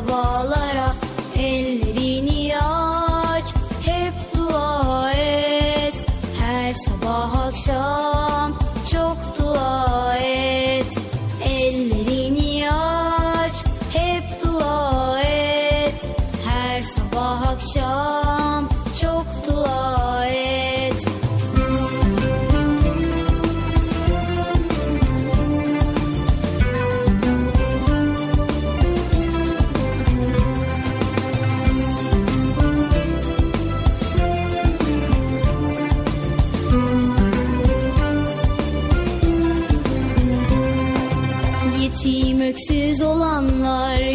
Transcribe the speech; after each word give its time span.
bütün 0.00 0.31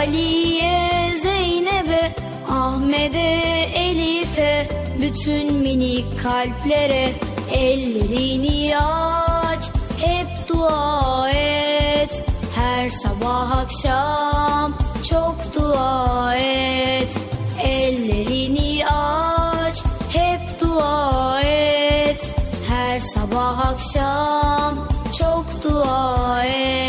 Ali'ye, 0.00 1.12
Zeynep'e 1.22 2.14
Ahmet'e, 2.48 3.68
Elif'e 3.74 4.68
bütün 5.00 5.54
minik 5.54 6.22
kalplere 6.22 7.12
Ellerini 7.52 8.78
aç, 8.78 9.70
hep 10.00 10.48
dua 10.48 11.30
et. 11.30 12.22
Her 12.54 12.88
sabah 12.88 13.56
akşam 13.56 14.74
çok 15.10 15.36
dua 15.54 16.36
et. 16.36 17.16
Ellerini 17.62 18.86
aç, 18.86 19.84
hep 20.12 20.60
dua 20.60 21.40
et. 21.42 22.34
Her 22.68 22.98
sabah 22.98 23.58
akşam 23.58 24.88
çok 25.18 25.62
dua 25.62 26.44
et 26.44 26.80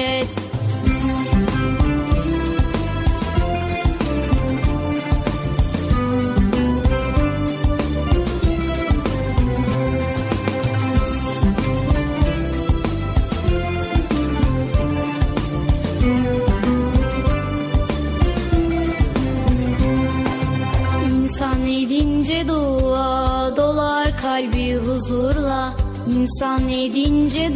İnsan 26.41 26.69
edince 26.69 27.55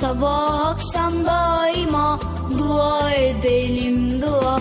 Sabah 0.00 0.66
akşam 0.66 1.12
daima 1.26 2.18
dua 2.58 3.12
edelim 3.12 4.22
dua. 4.22 4.60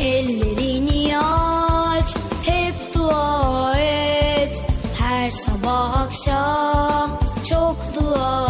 Ellerini 0.00 1.18
aç, 1.18 2.16
hep 2.46 2.74
dua 2.94 3.78
et. 3.78 4.64
Her 4.98 5.30
sabah 5.30 6.00
akşam 6.00 7.10
çok 7.48 7.76
dua 7.94 8.49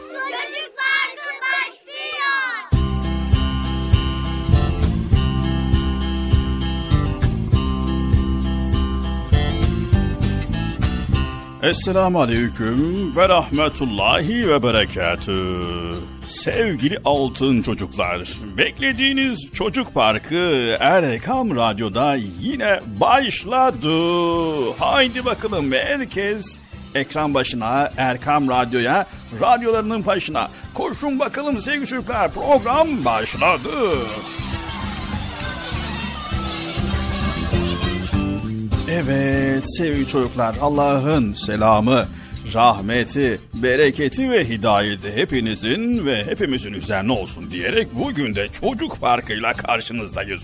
Esselamu 11.63 12.21
Aleyküm 12.21 13.15
ve 13.15 13.29
Rahmetullahi 13.29 14.49
ve 14.49 14.63
Berekatü. 14.63 15.61
Sevgili 16.27 16.97
altın 17.05 17.61
çocuklar, 17.61 18.29
beklediğiniz 18.57 19.39
Çocuk 19.53 19.93
Parkı 19.93 20.77
Erkam 20.79 21.55
Radyo'da 21.55 22.15
yine 22.39 22.79
başladı. 22.99 23.91
Haydi 24.79 25.25
bakalım 25.25 25.71
herkes 25.71 26.57
ekran 26.95 27.33
başına, 27.33 27.91
Erkam 27.97 28.49
Radyo'ya, 28.49 29.05
radyolarının 29.41 30.05
başına. 30.05 30.49
Koşun 30.73 31.19
bakalım 31.19 31.61
sevgili 31.61 31.87
çocuklar 31.87 32.31
program 32.31 33.05
başladı. 33.05 33.69
Evet 38.93 39.63
sevgili 39.77 40.07
çocuklar 40.07 40.55
Allah'ın 40.61 41.33
selamı, 41.33 42.05
rahmeti, 42.53 43.39
bereketi 43.53 44.31
ve 44.31 44.49
hidayeti 44.49 45.15
hepinizin 45.15 46.05
ve 46.05 46.25
hepimizin 46.25 46.73
üzerine 46.73 47.11
olsun 47.11 47.51
diyerek 47.51 47.87
bugün 47.93 48.35
de 48.35 48.47
çocuk 48.61 48.95
farkıyla 48.95 49.53
karşınızdayız. 49.53 50.41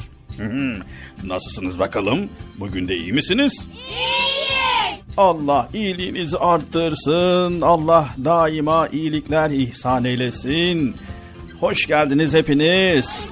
Nasılsınız 1.24 1.80
bakalım? 1.80 2.30
Bugün 2.60 2.88
de 2.88 2.98
iyi 2.98 3.14
misiniz? 3.14 3.54
İyiyiz. 3.90 5.02
Allah 5.18 5.70
iyiliğinizi 5.74 6.38
arttırsın. 6.38 7.62
Allah 7.62 8.10
daima 8.26 8.88
iyilikler 8.88 9.50
ihsan 9.50 10.06
eylesin. 10.06 10.96
Hoş 11.60 11.86
geldiniz 11.86 12.34
hepiniz. 12.34 13.26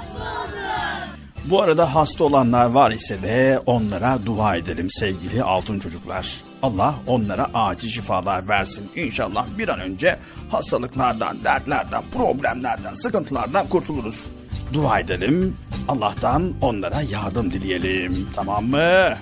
Bu 1.50 1.62
arada 1.62 1.96
hasta 1.96 2.24
olanlar 2.24 2.66
var 2.66 2.92
ise 2.92 3.22
de 3.22 3.60
onlara 3.66 4.20
dua 4.26 4.56
edelim 4.56 4.88
sevgili 4.92 5.44
altın 5.44 5.80
çocuklar. 5.80 6.34
Allah 6.64 6.96
onlara 7.08 7.50
acil 7.54 7.90
şifalar 7.90 8.48
versin. 8.48 8.90
İnşallah 8.96 9.46
bir 9.58 9.68
an 9.68 9.80
önce 9.80 10.20
hastalıklardan, 10.52 11.44
dertlerden, 11.44 12.04
problemlerden, 12.14 12.94
sıkıntılardan 12.94 13.68
kurtuluruz. 13.68 14.26
Dua 14.74 15.00
edelim. 15.00 15.58
Allah'tan 15.88 16.54
onlara 16.62 17.02
yardım 17.02 17.52
dileyelim. 17.52 18.30
Tamam 18.36 18.66
mı? 18.66 19.14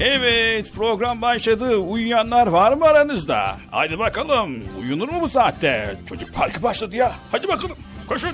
Evet 0.00 0.72
program 0.74 1.22
başladı. 1.22 1.76
Uyuyanlar 1.76 2.46
var 2.46 2.72
mı 2.72 2.84
aranızda? 2.84 3.56
Haydi 3.70 3.98
bakalım. 3.98 4.54
Uyunur 4.80 5.08
mu 5.08 5.18
bu 5.20 5.28
saatte? 5.28 5.96
Çocuk 6.08 6.34
parkı 6.34 6.62
başladı 6.62 6.96
ya. 6.96 7.12
Hadi 7.30 7.48
bakalım. 7.48 7.76
Koşun. 8.08 8.30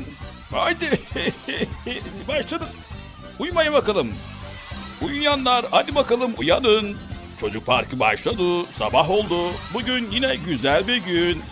Haydi. 0.55 0.91
başladı. 2.29 2.65
Uyumayın 3.39 3.73
bakalım. 3.73 4.09
Uyuyanlar 5.03 5.65
hadi 5.71 5.95
bakalım 5.95 6.33
uyanın. 6.39 6.97
Çocuk 7.41 7.67
parkı 7.67 8.01
başladı. 8.01 8.65
Sabah 8.79 9.11
oldu. 9.11 9.37
Bugün 9.75 10.11
yine 10.11 10.37
güzel 10.47 10.87
bir 10.89 10.97
gün. 10.97 11.43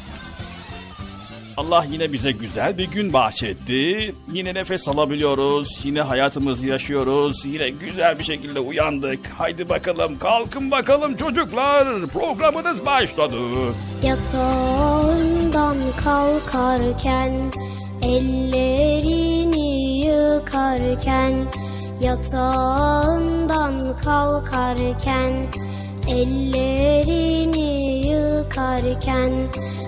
Allah 1.56 1.86
yine 1.90 2.12
bize 2.12 2.32
güzel 2.32 2.78
bir 2.78 2.90
gün 2.90 3.12
bahşetti. 3.12 4.14
Yine 4.32 4.54
nefes 4.54 4.88
alabiliyoruz. 4.88 5.80
Yine 5.84 6.00
hayatımızı 6.02 6.66
yaşıyoruz. 6.66 7.44
Yine 7.44 7.68
güzel 7.68 8.18
bir 8.18 8.24
şekilde 8.24 8.60
uyandık. 8.60 9.26
Haydi 9.38 9.68
bakalım 9.68 10.18
kalkın 10.18 10.70
bakalım 10.70 11.16
çocuklar. 11.16 12.06
Programınız 12.06 12.86
başladı. 12.86 13.36
Yatağından 14.02 15.76
kalkarken 16.04 17.52
ellerini 18.02 19.70
yıkarken 20.06 21.34
yatağından 22.00 23.96
kalkarken 24.04 25.32
ellerini 26.08 28.06
yıkarken 28.06 29.32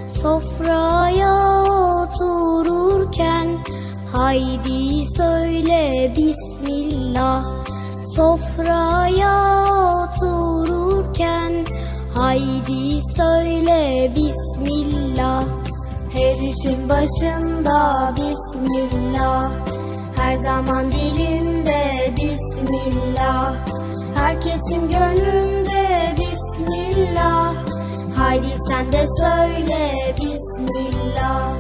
sofraya 0.09 1.63
otururken 1.63 3.59
haydi 4.13 5.07
söyle 5.17 6.13
bismillah. 6.17 7.45
Sofraya 8.17 9.65
otururken 10.05 11.65
haydi 12.15 13.01
söyle 13.17 14.13
bismillah 14.17 15.64
her 16.15 16.35
işin 16.35 16.89
başında 16.89 18.13
bismillah. 18.17 19.51
Her 20.17 20.37
zaman 20.37 20.93
dilimde 20.93 22.15
bismillah. 22.17 23.55
Herkesin 24.15 24.89
gönlünde 24.89 26.15
bismillah. 26.19 27.55
Haydi 28.17 28.55
sen 28.69 28.93
de 28.93 29.05
söyle 29.21 30.15
bismillah. 30.21 31.53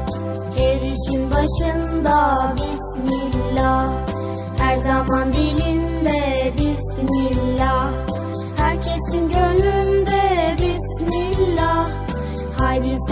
Her 0.56 0.76
işin 0.76 1.30
başında 1.30 2.54
bismillah. 2.56 3.90
Her 4.58 4.76
zaman 4.76 5.32
dilimde 5.32 6.52
bismillah 6.58 8.03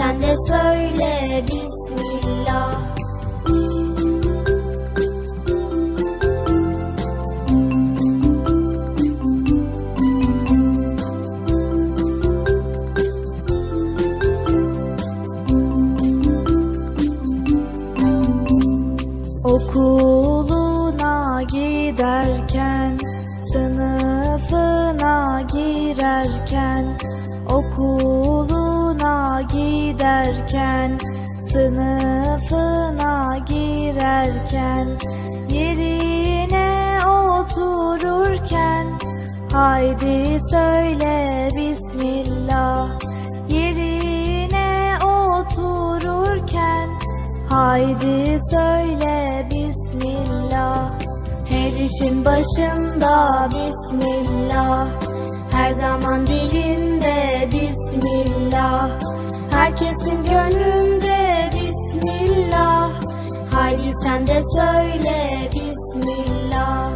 sen 0.03 0.21
de 0.21 0.33
söyle 0.47 1.43
bismillah. 1.47 2.73
Okuluna 19.43 21.41
giderken, 21.43 22.97
sınıfına 23.51 25.41
girerken, 25.53 26.97
okuluna 27.49 28.62
giderken, 29.41 30.99
sınıfına 31.51 33.37
girerken, 33.37 34.87
yerine 35.49 36.99
otururken, 37.05 38.87
haydi 39.51 40.37
söyle 40.51 41.47
Bismillah, 41.57 42.87
yerine 43.49 44.97
otururken, 45.03 46.89
Haydi 47.53 48.37
söyle 48.51 49.47
Bismillah. 49.51 50.91
Her 51.49 51.85
işin 51.85 52.25
başında 52.25 53.49
Bismillah. 53.51 54.87
Her 55.51 55.71
zaman 55.71 56.27
dilinde 56.27 56.92
Bismillah. 58.63 58.89
Herkesin 59.51 60.25
gönlünde 60.25 61.49
Bismillah. 61.53 62.89
Haydi 63.53 63.91
sen 64.03 64.27
de 64.27 64.39
söyle 64.57 65.49
Bismillah. 65.55 66.89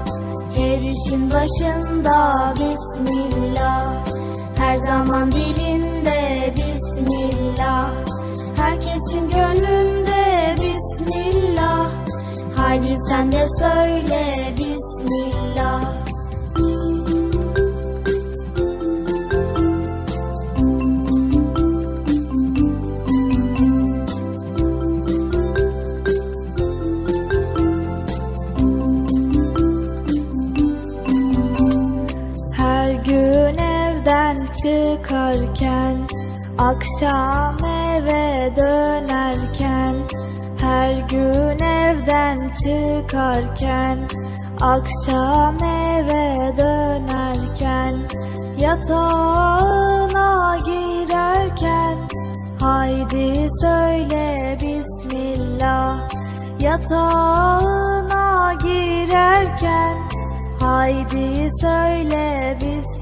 Her 0.56 0.78
işin 0.78 1.32
başında 1.32 2.54
Bismillah. 2.54 4.06
Her 4.58 4.76
zaman 4.76 5.32
dilinde 5.32 6.54
Bismillah. 6.58 7.90
Herkesin 8.58 9.30
gönlünde 9.30 10.56
Bismillah. 10.58 11.90
Haydi 12.58 12.96
sen 13.10 13.32
de 13.32 13.46
söyle 13.60 13.97
Akşam 36.68 37.58
eve 37.66 38.56
dönerken 38.56 39.96
Her 40.62 40.92
gün 41.10 41.64
evden 41.66 42.52
çıkarken 42.52 44.08
Akşam 44.62 45.64
eve 45.64 46.58
dönerken 46.58 47.96
Yatağına 48.60 50.58
girerken 50.66 51.98
Haydi 52.60 53.48
söyle 53.62 54.58
Bismillah 54.62 56.10
Yatağına 56.60 58.54
girerken 58.54 59.98
Haydi 60.60 61.48
söyle 61.62 62.58
Bismillah 62.62 62.97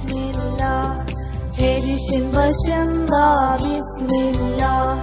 Her 1.57 1.77
işin 1.77 2.35
başında 2.35 3.57
Bismillah. 3.59 4.97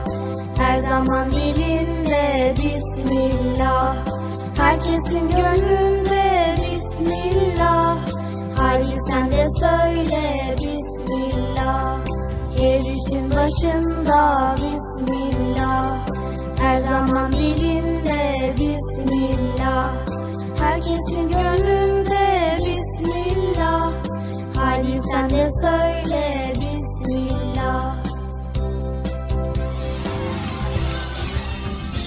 Her 0.59 0.77
zaman 0.83 1.31
dilinde 1.31 2.55
Bismillah. 2.59 3.97
Herkesin 4.57 5.29
gönlünde 5.31 6.55
Bismillah. 6.59 7.99
Haydi 8.59 8.97
sen 9.09 9.33
de 9.33 9.45
söyle 9.61 10.55
Bismillah. 10.59 10.93
İşin 13.13 13.31
başında 13.31 14.55
Bismillah. 14.57 16.07
Her 16.61 16.81
zaman 16.81 17.33
dilinde 17.33 18.55
Bismillah. 18.59 19.91
Herkesin 20.59 21.29
gönlünde 21.29 22.57
Bismillah. 22.59 23.93
Haydi 24.57 25.01
sen 25.13 25.31
de 25.31 25.49
söyle 25.63 26.42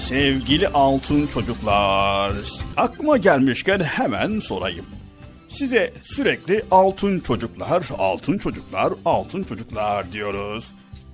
Sevgili 0.08 0.68
altın 0.68 1.26
çocuklar, 1.26 2.32
aklıma 2.76 3.16
gelmişken 3.16 3.80
hemen 3.80 4.40
sorayım. 4.40 4.86
Size 5.48 5.92
sürekli 6.02 6.62
altın 6.70 7.20
çocuklar, 7.20 7.88
altın 7.98 8.38
çocuklar, 8.38 8.92
altın 9.04 9.44
çocuklar 9.44 10.12
diyoruz. 10.12 10.64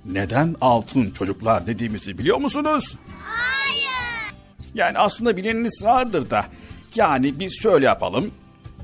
Neden 0.05 0.55
altın 0.61 1.11
çocuklar 1.11 1.67
dediğimizi 1.67 2.17
biliyor 2.17 2.37
musunuz? 2.37 2.97
Hayır. 3.19 4.33
Yani 4.73 4.97
aslında 4.97 5.37
bileniniz 5.37 5.83
vardır 5.83 6.29
da. 6.29 6.45
Yani 6.95 7.39
biz 7.39 7.61
şöyle 7.61 7.85
yapalım. 7.85 8.31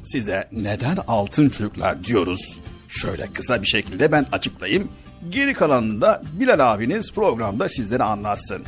Size 0.05 0.47
neden 0.51 0.97
altın 1.07 1.49
çocuklar 1.49 2.03
diyoruz? 2.03 2.59
Şöyle 2.87 3.27
kısa 3.33 3.61
bir 3.61 3.67
şekilde 3.67 4.11
ben 4.11 4.25
açıklayayım. 4.31 4.91
Geri 5.29 5.53
kalanını 5.53 6.01
da 6.01 6.21
Bilal 6.33 6.73
abiniz 6.73 7.13
programda 7.13 7.69
sizlere 7.69 8.03
anlatsın. 8.03 8.63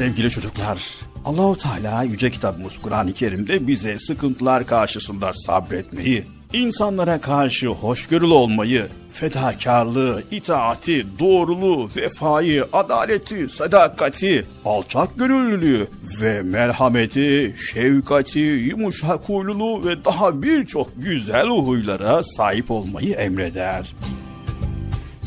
Sevgili 0.00 0.30
çocuklar, 0.30 0.82
Allahu 1.24 1.56
Teala 1.58 2.02
yüce 2.02 2.30
kitabımız 2.30 2.72
Kur'an-ı 2.82 3.12
Kerim'de 3.12 3.66
bize 3.66 3.98
sıkıntılar 3.98 4.66
karşısında 4.66 5.32
sabretmeyi, 5.46 6.24
insanlara 6.52 7.20
karşı 7.20 7.66
hoşgörülü 7.66 8.32
olmayı, 8.32 8.88
fedakarlığı, 9.12 10.22
itaati, 10.30 11.06
doğruluğu, 11.18 11.90
vefayı, 11.96 12.66
adaleti, 12.72 13.48
sadakati, 13.48 14.46
alçak 14.64 15.18
gönüllülüğü 15.18 15.88
ve 16.20 16.42
merhameti, 16.42 17.54
şefkati, 17.72 18.38
yumuşak 18.38 19.28
huyluluğu 19.28 19.84
ve 19.86 20.04
daha 20.04 20.42
birçok 20.42 20.90
güzel 20.96 21.48
huylara 21.48 22.22
sahip 22.22 22.70
olmayı 22.70 23.14
emreder. 23.14 23.92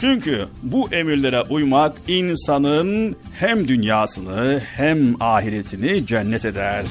Çünkü 0.03 0.45
bu 0.63 0.89
emirlere 0.91 1.41
uymak 1.41 1.93
insanın 2.07 3.15
hem 3.39 3.67
dünyasını 3.67 4.61
hem 4.75 5.21
ahiretini 5.21 6.05
cennet 6.05 6.45
eder. 6.45 6.85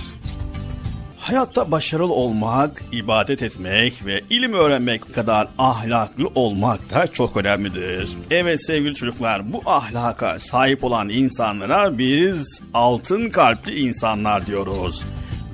Hayatta 1.19 1.71
başarılı 1.71 2.13
olmak, 2.13 2.83
ibadet 2.93 3.43
etmek 3.43 4.07
ve 4.07 4.21
ilim 4.31 4.53
öğrenmek 4.53 5.15
kadar 5.15 5.49
ahlaklı 5.59 6.29
olmak 6.35 6.91
da 6.91 7.07
çok 7.07 7.37
önemlidir. 7.37 8.09
Evet 8.31 8.67
sevgili 8.67 8.95
çocuklar 8.95 9.53
bu 9.53 9.63
ahlaka 9.67 10.39
sahip 10.39 10.85
olan 10.85 11.09
insanlara 11.09 11.99
biz 11.99 12.63
altın 12.75 13.31
kalpli 13.31 13.81
insanlar 13.81 14.47
diyoruz. 14.47 15.03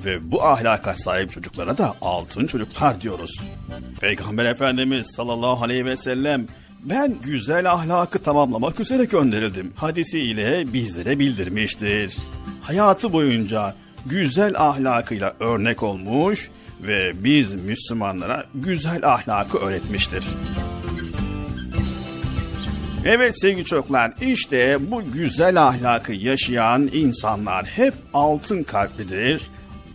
Ve 0.05 0.31
bu 0.31 0.43
ahlaka 0.43 0.93
sahip 0.93 1.31
çocuklara 1.31 1.77
da 1.77 1.95
altın 2.01 2.47
çocuklar 2.47 3.01
diyoruz. 3.01 3.41
Peygamber 4.01 4.45
Efendimiz 4.45 5.07
sallallahu 5.07 5.63
aleyhi 5.63 5.85
ve 5.85 5.97
sellem 5.97 6.47
ben 6.83 7.15
güzel 7.23 7.71
ahlakı 7.71 8.19
tamamlamak 8.19 8.79
üzere 8.79 9.05
gönderildim. 9.05 9.73
Hadisiyle 9.75 10.73
bizlere 10.73 11.19
bildirmiştir. 11.19 12.17
Hayatı 12.61 13.13
boyunca 13.13 13.75
güzel 14.05 14.53
ahlakıyla 14.57 15.33
örnek 15.39 15.83
olmuş 15.83 16.49
ve 16.81 17.23
biz 17.23 17.55
Müslümanlara 17.55 18.45
güzel 18.55 19.07
ahlakı 19.13 19.57
öğretmiştir. 19.57 20.23
Evet 23.05 23.41
sevgili 23.41 23.65
çocuklar 23.65 24.13
işte 24.21 24.77
bu 24.91 25.03
güzel 25.11 25.67
ahlakı 25.67 26.13
yaşayan 26.13 26.89
insanlar 26.93 27.65
hep 27.65 27.93
altın 28.13 28.63
kalplidir. 28.63 29.49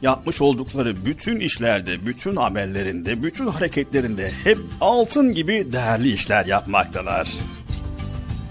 Yapmış 0.05 0.41
oldukları 0.41 1.07
bütün 1.07 1.41
işlerde, 1.41 2.07
bütün 2.07 2.37
amellerinde, 2.37 3.23
bütün 3.23 3.47
hareketlerinde 3.47 4.31
hep 4.45 4.59
altın 4.81 5.35
gibi 5.35 5.67
değerli 5.73 6.13
işler 6.13 6.47
yapmaktalar. 6.47 7.29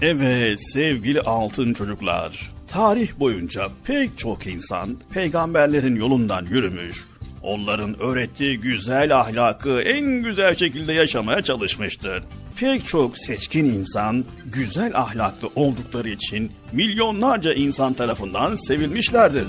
Evet 0.02 0.58
sevgili 0.72 1.20
altın 1.20 1.74
çocuklar, 1.74 2.52
tarih 2.68 3.18
boyunca 3.18 3.68
pek 3.84 4.18
çok 4.18 4.46
insan 4.46 4.96
peygamberlerin 5.12 5.96
yolundan 5.96 6.44
yürümüş, 6.44 7.04
onların 7.42 8.00
öğrettiği 8.00 8.60
güzel 8.60 9.20
ahlakı 9.20 9.80
en 9.80 10.22
güzel 10.22 10.54
şekilde 10.54 10.92
yaşamaya 10.92 11.42
çalışmıştır. 11.42 12.22
Pek 12.56 12.86
çok 12.86 13.18
seçkin 13.18 13.64
insan 13.64 14.24
güzel 14.44 14.92
ahlaklı 14.94 15.48
oldukları 15.54 16.08
için 16.08 16.52
milyonlarca 16.72 17.52
insan 17.52 17.92
tarafından 17.92 18.54
sevilmişlerdir. 18.54 19.46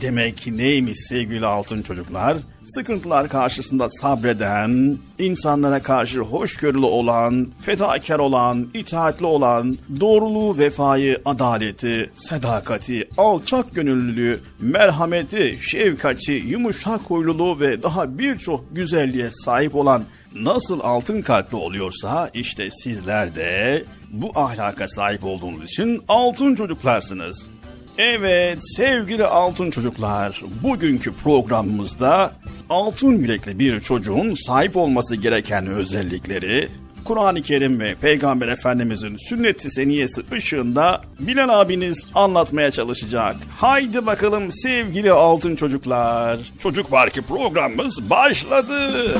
Demek 0.00 0.46
neymiş 0.46 0.98
sevgili 1.08 1.46
altın 1.46 1.82
çocuklar? 1.82 2.36
Sıkıntılar 2.64 3.28
karşısında 3.28 3.90
sabreden, 3.90 4.98
insanlara 5.18 5.82
karşı 5.82 6.20
hoşgörülü 6.20 6.86
olan, 6.86 7.48
fedakar 7.62 8.18
olan, 8.18 8.68
itaatli 8.74 9.26
olan, 9.26 9.78
doğruluğu, 10.00 10.58
vefayı, 10.58 11.18
adaleti, 11.24 12.10
sadakati, 12.14 13.08
alçak 13.16 13.74
gönüllülüğü, 13.74 14.40
merhameti, 14.60 15.58
şefkati, 15.60 16.32
yumuşak 16.32 17.00
huyluluğu 17.00 17.60
ve 17.60 17.82
daha 17.82 18.18
birçok 18.18 18.76
güzelliğe 18.76 19.28
sahip 19.32 19.74
olan 19.74 20.04
nasıl 20.34 20.80
altın 20.80 21.22
kalpli 21.22 21.56
oluyorsa 21.56 22.30
işte 22.34 22.68
sizler 22.70 23.34
de 23.34 23.84
bu 24.10 24.32
ahlaka 24.34 24.88
sahip 24.88 25.24
olduğunuz 25.24 25.70
için 25.70 26.02
altın 26.08 26.54
çocuklarsınız. 26.54 27.50
Evet 27.98 28.58
sevgili 28.76 29.24
altın 29.24 29.70
çocuklar, 29.70 30.42
bugünkü 30.62 31.12
programımızda 31.12 32.32
altın 32.70 33.12
yürekli 33.12 33.58
bir 33.58 33.80
çocuğun 33.80 34.34
sahip 34.34 34.76
olması 34.76 35.16
gereken 35.16 35.66
özellikleri, 35.66 36.68
Kur'an-ı 37.04 37.42
Kerim 37.42 37.80
ve 37.80 37.94
Peygamber 37.94 38.48
Efendimizin 38.48 39.16
sünnet-i 39.28 39.70
seniyesi 39.70 40.22
ışığında 40.32 41.02
Bilal 41.18 41.60
abiniz 41.60 42.06
anlatmaya 42.14 42.70
çalışacak. 42.70 43.36
Haydi 43.58 44.06
bakalım 44.06 44.52
sevgili 44.52 45.12
altın 45.12 45.56
çocuklar. 45.56 46.38
Çocuk 46.58 46.90
Parkı 46.90 47.22
programımız 47.22 48.10
başladı. 48.10 49.18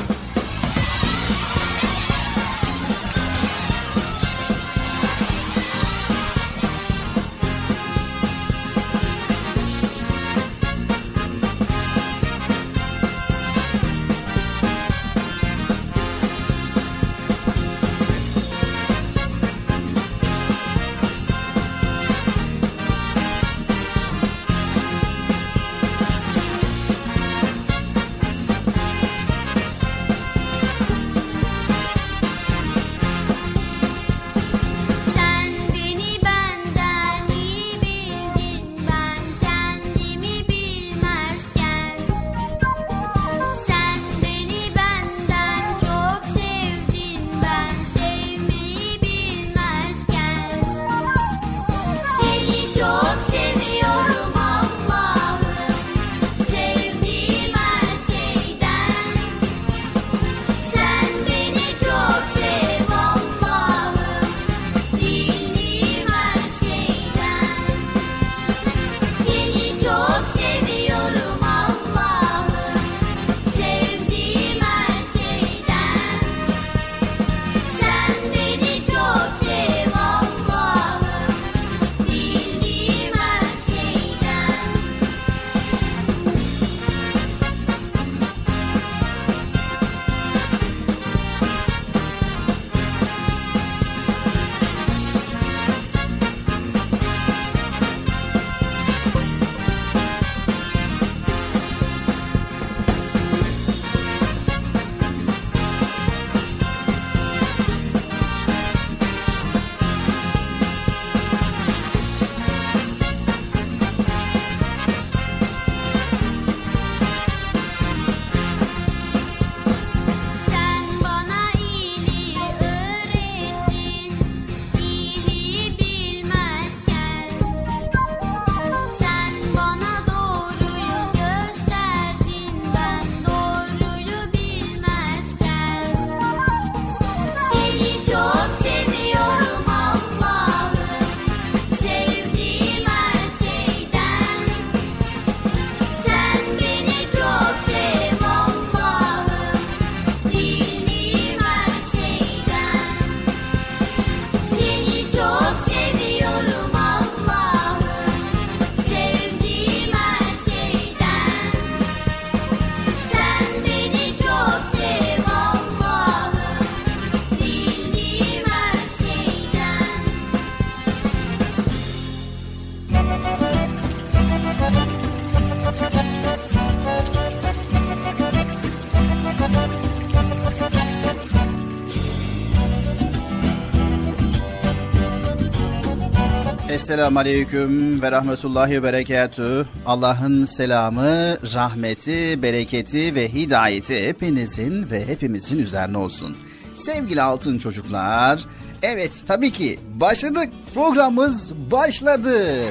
Esselamu 186.97 187.19
Aleyküm 187.19 188.01
ve 188.01 188.11
Rahmetullahi 188.11 188.71
ve 188.71 188.83
Berekatü. 188.83 189.67
Allah'ın 189.85 190.45
selamı, 190.45 191.37
rahmeti, 191.53 192.41
bereketi 192.41 193.15
ve 193.15 193.33
hidayeti 193.33 194.07
hepinizin 194.07 194.91
ve 194.91 195.07
hepimizin 195.07 195.59
üzerine 195.59 195.97
olsun. 195.97 196.37
Sevgili 196.75 197.21
altın 197.21 197.59
çocuklar, 197.59 198.45
evet 198.81 199.11
tabii 199.27 199.51
ki 199.51 199.79
başladık. 199.93 200.49
Programımız 200.73 201.53
başladı. 201.71 202.63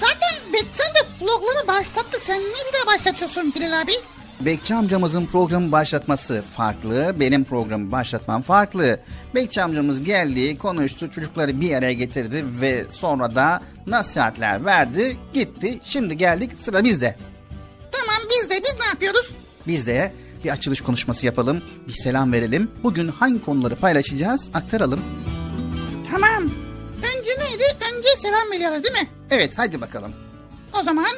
Zaten 0.00 0.52
Betsen 0.52 0.94
de 0.94 1.08
programı 1.18 1.68
başlattı. 1.68 2.20
Sen 2.26 2.40
niye 2.40 2.64
bir 2.68 2.78
daha 2.78 2.94
başlatıyorsun 2.94 3.52
Bilal 3.54 3.80
abi? 3.80 3.92
Bekçi 4.40 4.74
amcamızın 4.74 5.26
programı 5.26 5.72
başlatması 5.72 6.42
farklı, 6.56 7.14
benim 7.20 7.44
programı 7.44 7.92
başlatmam 7.92 8.42
farklı. 8.42 9.00
Bekçi 9.34 9.62
amcamız 9.62 10.02
geldi, 10.02 10.58
konuştu, 10.58 11.10
çocukları 11.10 11.60
bir 11.60 11.74
araya 11.74 11.92
getirdi 11.92 12.44
ve 12.60 12.84
sonra 12.90 13.34
da 13.34 13.60
nasihatler 13.86 14.64
verdi, 14.64 15.16
gitti. 15.32 15.78
Şimdi 15.84 16.16
geldik 16.16 16.50
sıra 16.60 16.84
bizde. 16.84 17.16
Tamam 17.92 18.16
biz 18.30 18.50
de 18.50 18.54
biz 18.64 18.74
ne 18.80 18.86
yapıyoruz? 18.86 19.30
Biz 19.66 19.86
de 19.86 20.12
bir 20.44 20.50
açılış 20.50 20.80
konuşması 20.80 21.26
yapalım, 21.26 21.62
bir 21.88 21.92
selam 21.92 22.32
verelim. 22.32 22.70
Bugün 22.82 23.08
hangi 23.08 23.44
konuları 23.44 23.76
paylaşacağız 23.76 24.50
aktaralım. 24.54 25.00
Tamam. 26.10 26.50
Önce 26.98 27.30
neydi? 27.38 27.64
Önce 27.96 28.08
selam 28.18 28.50
veriyoruz 28.52 28.84
değil 28.84 28.94
mi? 28.94 29.08
Evet 29.30 29.52
hadi 29.56 29.80
bakalım. 29.80 30.12
O 30.80 30.82
zaman 30.82 31.10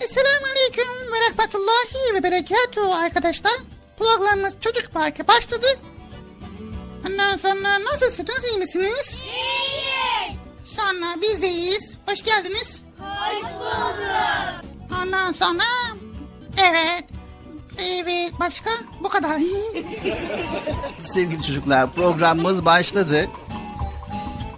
Esselamu 0.00 0.46
Aleyküm 0.52 1.12
ve 1.12 1.16
Rahmetullahi 1.20 2.14
ve 2.14 2.22
Berekatuhu 2.22 2.94
arkadaşlar. 2.94 3.52
Programımız 3.98 4.54
Çocuk 4.60 4.92
Parkı 4.92 5.28
başladı. 5.28 5.66
Ondan 7.08 7.36
sonra 7.36 7.84
nasılsınız 7.84 8.44
iyi 8.50 8.58
misiniz? 8.58 9.18
İyiyiz. 9.24 10.38
Sonra 10.64 11.20
biz 11.22 11.42
de 11.42 11.48
iyiyiz. 11.48 11.92
Hoş 12.08 12.22
geldiniz. 12.22 12.76
Hoş 12.98 13.42
bulduk. 13.54 14.64
Ondan 15.02 15.32
sonra 15.32 15.62
evet 16.58 17.04
evet 17.78 18.32
başka 18.40 18.70
bu 19.00 19.08
kadar. 19.08 19.40
Sevgili 21.00 21.42
çocuklar 21.42 21.92
programımız 21.92 22.64
başladı. 22.64 23.26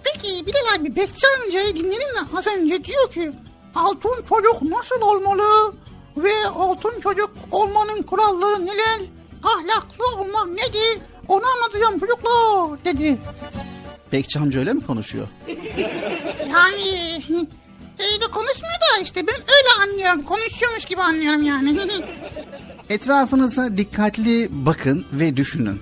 Peki 0.03 0.45
Bilal 0.45 0.75
abi 0.79 0.95
Bekçi 0.95 1.27
amcayı 1.27 1.75
dinledin 1.75 2.13
mi? 2.13 2.19
Az 2.37 2.47
önce 2.47 2.83
diyor 2.83 3.11
ki 3.11 3.31
altın 3.77 4.25
çocuk 4.29 4.61
nasıl 4.61 5.01
olmalı? 5.01 5.73
Ve 6.17 6.47
altın 6.55 6.99
çocuk 6.99 7.31
olmanın 7.51 8.01
kuralları 8.01 8.65
neler? 8.65 9.01
Ahlaklı 9.43 10.21
olmak 10.21 10.47
nedir? 10.47 10.99
Onu 11.27 11.43
anlatacağım 11.55 11.99
çocuklar 11.99 12.85
dedi. 12.85 13.17
Bekçi 14.11 14.39
amca 14.39 14.59
öyle 14.59 14.73
mi 14.73 14.85
konuşuyor? 14.85 15.27
Yani 16.51 17.21
öyle 18.13 18.25
konuşmuyor 18.31 18.73
da 18.73 19.01
işte 19.03 19.27
ben 19.27 19.35
öyle 19.35 19.91
anlıyorum. 19.91 20.23
Konuşuyormuş 20.23 20.85
gibi 20.85 21.01
anlıyorum 21.01 21.43
yani. 21.43 21.77
Etrafınıza 22.89 23.77
dikkatli 23.77 24.49
bakın 24.51 25.05
ve 25.13 25.37
düşünün. 25.37 25.81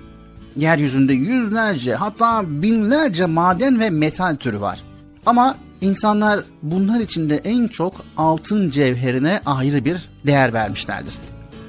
Yeryüzünde 0.56 1.12
yüzlerce 1.12 1.94
hatta 1.94 2.42
binlerce 2.46 3.26
maden 3.26 3.80
ve 3.80 3.90
metal 3.90 4.36
türü 4.36 4.60
var. 4.60 4.82
Ama 5.26 5.56
insanlar 5.80 6.40
bunlar 6.62 7.00
içinde 7.00 7.36
en 7.36 7.68
çok 7.68 7.94
altın 8.16 8.70
cevherine 8.70 9.40
ayrı 9.46 9.84
bir 9.84 10.08
değer 10.26 10.52
vermişlerdir. 10.52 11.14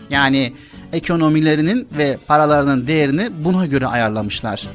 Yani 0.09 0.53
ekonomilerinin 0.93 1.87
ve 1.97 2.17
paralarının 2.27 2.87
değerini 2.87 3.29
buna 3.43 3.65
göre 3.65 3.87
ayarlamışlar. 3.87 4.67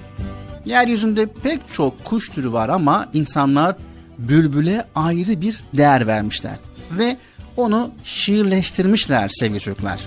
Yeryüzünde 0.65 1.27
pek 1.27 1.61
çok 1.73 2.05
kuş 2.05 2.29
türü 2.29 2.53
var 2.53 2.69
ama 2.69 3.09
insanlar 3.13 3.77
bülbüle 4.19 4.85
ayrı 4.95 5.41
bir 5.41 5.61
değer 5.77 6.07
vermişler 6.07 6.57
ve 6.91 7.17
onu 7.57 7.91
şiirleştirmişler 8.05 9.29
sevgili 9.29 9.61
çocuklar. 9.61 10.01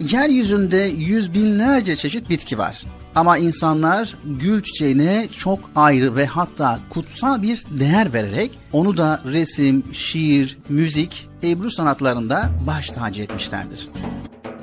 Yeryüzünde 0.00 0.76
yüz 0.96 1.34
binlerce 1.34 1.96
çeşit 1.96 2.30
bitki 2.30 2.58
var. 2.58 2.84
Ama 3.14 3.38
insanlar 3.38 4.14
gül 4.24 4.62
çiçeğine 4.62 5.28
çok 5.38 5.58
ayrı 5.76 6.16
ve 6.16 6.26
hatta 6.26 6.78
kutsal 6.90 7.42
bir 7.42 7.64
değer 7.70 8.12
vererek 8.12 8.50
onu 8.72 8.96
da 8.96 9.20
resim, 9.24 9.84
şiir, 9.92 10.58
müzik, 10.68 11.28
ebru 11.42 11.70
sanatlarında 11.70 12.50
baş 12.66 12.88
tacı 12.88 13.22
etmişlerdir. 13.22 13.88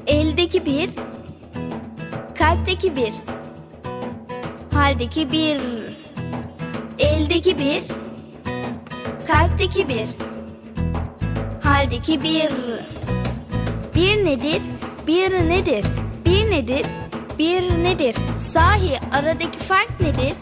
Eldeki 0.08 0.66
bir, 0.66 0.90
kalpteki 2.40 2.96
bir, 2.96 3.14
haldeki 4.74 5.32
bir, 5.32 5.62
eldeki 7.00 7.58
bir, 7.58 7.84
kalpteki 9.28 9.88
bir, 9.88 10.08
haldeki 11.62 12.24
bir. 12.24 12.50
Bir 13.96 14.26
nedir, 14.26 14.62
bir 15.08 15.32
nedir, 15.32 15.86
bir 16.26 16.52
nedir, 16.52 16.86
bir 17.38 17.84
nedir? 17.84 18.16
Sahi 18.54 19.00
aradaki 19.14 19.60
fark 19.60 20.02
nedir? 20.02 20.34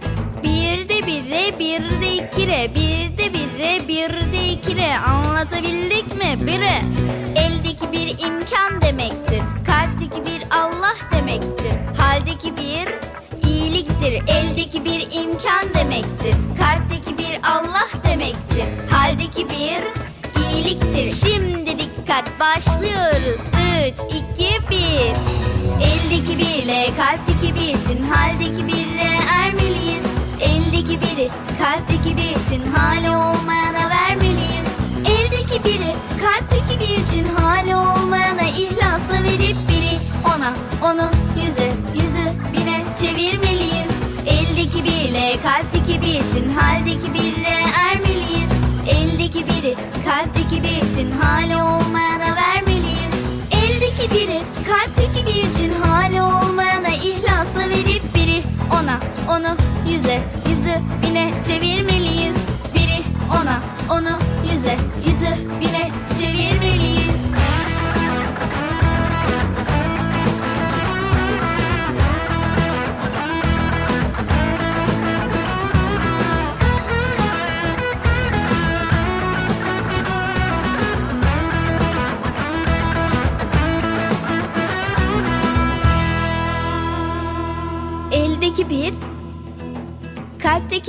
Bir 0.44 0.90
de 0.90 1.08
bire, 1.08 1.60
bir 1.60 2.02
de 2.02 2.14
ikire, 2.14 2.76
bir 2.76 3.18
de 3.18 3.34
bire, 3.34 3.88
bir 3.88 4.32
de 4.34 4.50
ikire. 4.50 4.98
Anlatabildik 4.98 6.16
mi? 6.16 6.48
Bire. 6.48 6.82
Eldeki 7.36 7.92
bir 7.92 8.08
imkan 8.10 8.82
demektir. 8.82 9.42
Kalpteki 9.66 10.26
bir 10.26 10.44
Allah 10.52 10.96
demektir. 11.12 11.74
Haldeki 11.98 12.58
bir 12.58 12.94
iyiliktir. 13.50 14.14
Eldeki 14.28 14.86
bir 14.86 15.02
imkan 15.22 15.74
demektir. 15.74 16.36
Kalpteki 16.60 17.18
bir 17.18 17.40
Allah 17.44 17.90
demektir. 18.04 18.66
Haldeki 18.92 19.50
bir 19.50 19.84
iyiliktir. 20.42 21.28
Şimdi 21.28 21.80
dikkat 21.80 22.40
başlıyoruz. 22.40 23.42
3, 23.88 23.94
2, 24.38 24.63
1. 26.64 26.70
Eldeki 26.70 26.84
birle 26.84 26.96
kalpteki 26.98 27.56
bir 27.56 27.70
için 27.80 28.04
haldeki 28.04 28.68
birle 28.68 29.20
ermeliyiz. 29.32 30.06
Eldeki 30.42 31.00
biri 31.02 31.30
kalpteki 31.60 32.18
bir 32.18 32.42
için 32.42 32.62
hali 32.76 33.10
olmayana 33.10 33.90
vermeliyiz. 33.90 34.68
Eldeki 35.06 35.64
biri 35.64 35.94
kalpteki 36.22 36.80
bir 36.80 37.04
için 37.04 37.26
hali 37.36 37.76
olmayana 37.76 38.42
ihlasla 38.42 39.24
verip 39.24 39.58
biri 39.70 40.00
ona 40.36 40.54
onu 40.92 41.10
yüzü 41.36 41.70
yüzü 41.96 42.26
bine 42.54 42.84
çevirmeliyiz. 43.02 43.92
Eldeki 44.28 44.84
birle 44.84 45.38
kalpteki 45.44 46.02
bir 46.02 46.14
için 46.14 46.50
haldeki 46.50 47.14
birle 47.14 47.56
ermeliyiz. 47.78 48.52
Eldeki 48.90 49.46
biri 49.48 49.76
kalpteki 50.06 50.64
bir 50.64 50.92
için 50.92 51.12
hali 51.12 51.56
olmayana 51.56 52.36
vermeliyiz. 52.36 53.16
Eldeki 53.52 54.12
biri 54.16 54.53
onu 59.30 59.58
yüze 59.90 60.20
yüzü 60.50 60.74
bine 61.04 61.13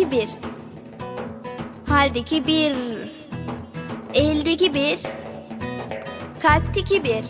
kalpteki 0.04 0.10
bir, 0.10 0.28
haldeki 1.88 2.46
bir, 2.46 2.74
eldeki 4.14 4.74
bir, 4.74 4.98
kalpteki 6.42 7.04
bir, 7.04 7.24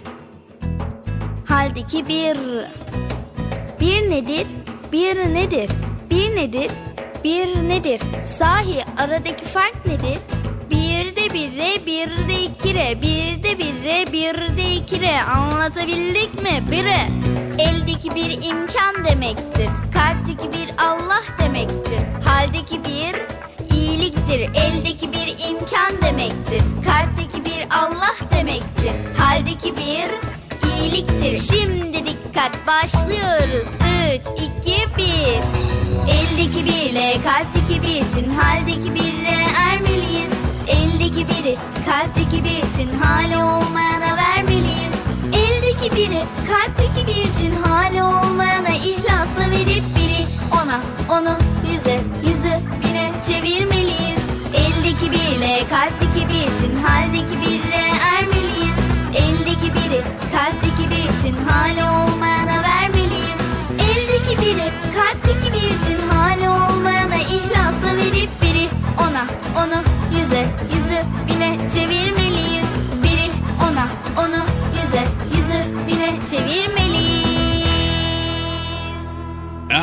haldeki 1.47 2.09
bir. 2.09 2.39
Bir 3.81 4.11
nedir, 4.11 4.47
bir 4.93 5.17
nedir, 5.17 5.71
bir 6.11 6.37
nedir, 6.37 6.71
bir 7.25 7.69
nedir? 7.69 8.01
Sahi 8.25 8.85
aradaki 8.99 9.45
fark 9.45 9.87
nedir? 9.87 10.19
Bir 10.71 11.17
de 11.17 11.35
bire, 11.35 11.87
bir 11.87 12.29
de 12.29 12.43
ikire, 12.43 13.03
bir 13.03 13.43
de 13.43 13.59
bire, 13.59 14.13
bir 14.13 14.57
de 14.57 14.75
ikire. 14.75 15.23
Anlatabildik 15.23 16.43
mi? 16.43 16.71
Bire. 16.71 16.99
Eldeki 17.59 18.15
bir 18.15 18.31
imkan 18.31 19.05
demektir. 19.05 19.69
Kalpteki 20.25 20.53
bir 20.53 20.75
Allah 20.79 21.23
demektir. 21.39 22.01
Haldeki 22.25 22.81
bir 22.85 23.15
iyiliktir. 23.77 24.41
Eldeki 24.41 25.13
bir 25.13 25.49
imkan 25.49 26.03
demektir. 26.03 26.63
Kalpteki 26.87 27.45
bir 27.45 27.67
Allah 27.71 28.15
demektir. 28.39 28.93
Haldeki 29.19 29.75
bir 29.77 30.11
iyiliktir. 30.69 31.39
Şimdi 31.39 32.07
dikkat 32.07 32.67
başlıyoruz. 32.67 33.69
3, 34.15 34.21
2, 34.67 34.97
1. 34.97 35.05
Eldeki 36.09 36.65
birle 36.65 37.17
kalpteki 37.25 37.83
bir 37.83 37.97
için 37.97 38.31
haldeki 38.31 38.95
bire 38.95 39.47
ermeliyiz. 39.59 40.33
Eldeki 40.69 41.27
biri 41.29 41.57
kalpteki 41.87 42.45
bir 42.45 42.69
için 42.73 42.99
hali 42.99 43.37
olmayana 43.37 44.17
vermeliyiz. 44.17 44.95
Eldeki 45.33 45.97
biri 45.97 46.23
kalpteki 46.49 47.07
bir 47.07 47.31
için 47.31 47.63
hali 47.63 48.03
olmayana 48.03 48.71
ihlasla 48.71 49.51
verip 49.51 49.94
ona 50.75 51.21
onu 51.21 51.37
yüze 51.73 52.01
yüzü 52.27 52.55
bine 52.83 53.13
çevirmeliyiz. 53.27 54.25
Eldeki 54.55 55.13
birle 55.13 55.59
kalpteki 55.71 56.29
bir 56.29 56.43
için 56.43 56.77
haldeki 56.77 57.41
bire 57.41 57.85
ermeliyiz. 58.03 58.79
Eldeki 59.15 59.75
biri 59.75 60.03
kalpteki 60.33 60.91
bir 60.91 61.19
için 61.19 61.37
hali 61.47 61.85
olmayana 61.85 62.14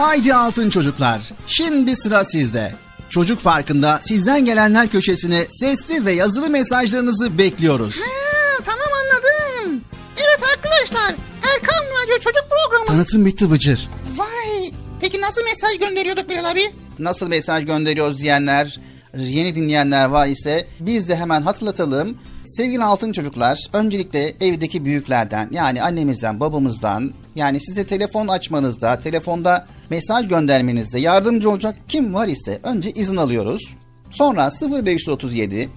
Haydi 0.00 0.34
altın 0.34 0.70
çocuklar, 0.70 1.30
şimdi 1.46 1.96
sıra 1.96 2.24
sizde. 2.24 2.74
Çocuk 3.10 3.44
Parkı'nda 3.44 4.00
sizden 4.02 4.44
gelenler 4.44 4.88
köşesine 4.88 5.46
sesli 5.50 6.04
ve 6.04 6.12
yazılı 6.12 6.50
mesajlarınızı 6.50 7.38
bekliyoruz. 7.38 7.96
Ha, 7.96 8.62
tamam 8.64 8.88
anladım. 9.02 9.84
Evet 10.16 10.40
arkadaşlar 10.56 11.14
Erkan 11.54 11.84
Radyo 11.84 12.14
Çocuk 12.14 12.44
Programı. 12.50 12.86
Tanıtım 12.86 13.26
bitti 13.26 13.50
Bıcır. 13.50 13.88
Vay. 14.16 14.70
Peki 15.00 15.20
nasıl 15.20 15.42
mesaj 15.44 15.88
gönderiyorduk 15.88 16.28
Bilal 16.28 16.50
abi? 16.50 16.72
Nasıl 16.98 17.28
mesaj 17.28 17.64
gönderiyoruz 17.64 18.18
diyenler, 18.18 18.80
yeni 19.14 19.54
dinleyenler 19.54 20.04
var 20.04 20.26
ise 20.26 20.68
biz 20.80 21.08
de 21.08 21.16
hemen 21.16 21.42
hatırlatalım. 21.42 22.18
Sevgili 22.46 22.84
altın 22.84 23.12
çocuklar, 23.12 23.58
öncelikle 23.72 24.34
evdeki 24.40 24.84
büyüklerden 24.84 25.48
yani 25.52 25.82
annemizden, 25.82 26.40
babamızdan 26.40 27.12
yani 27.34 27.60
size 27.60 27.86
telefon 27.86 28.28
açmanızda, 28.28 29.00
telefonda 29.00 29.66
mesaj 29.90 30.28
göndermenizde 30.28 30.98
yardımcı 30.98 31.50
olacak 31.50 31.76
kim 31.88 32.14
var 32.14 32.28
ise 32.28 32.60
önce 32.62 32.90
izin 32.90 33.16
alıyoruz. 33.16 33.62
Sonra 34.10 34.50
0537 34.84 35.68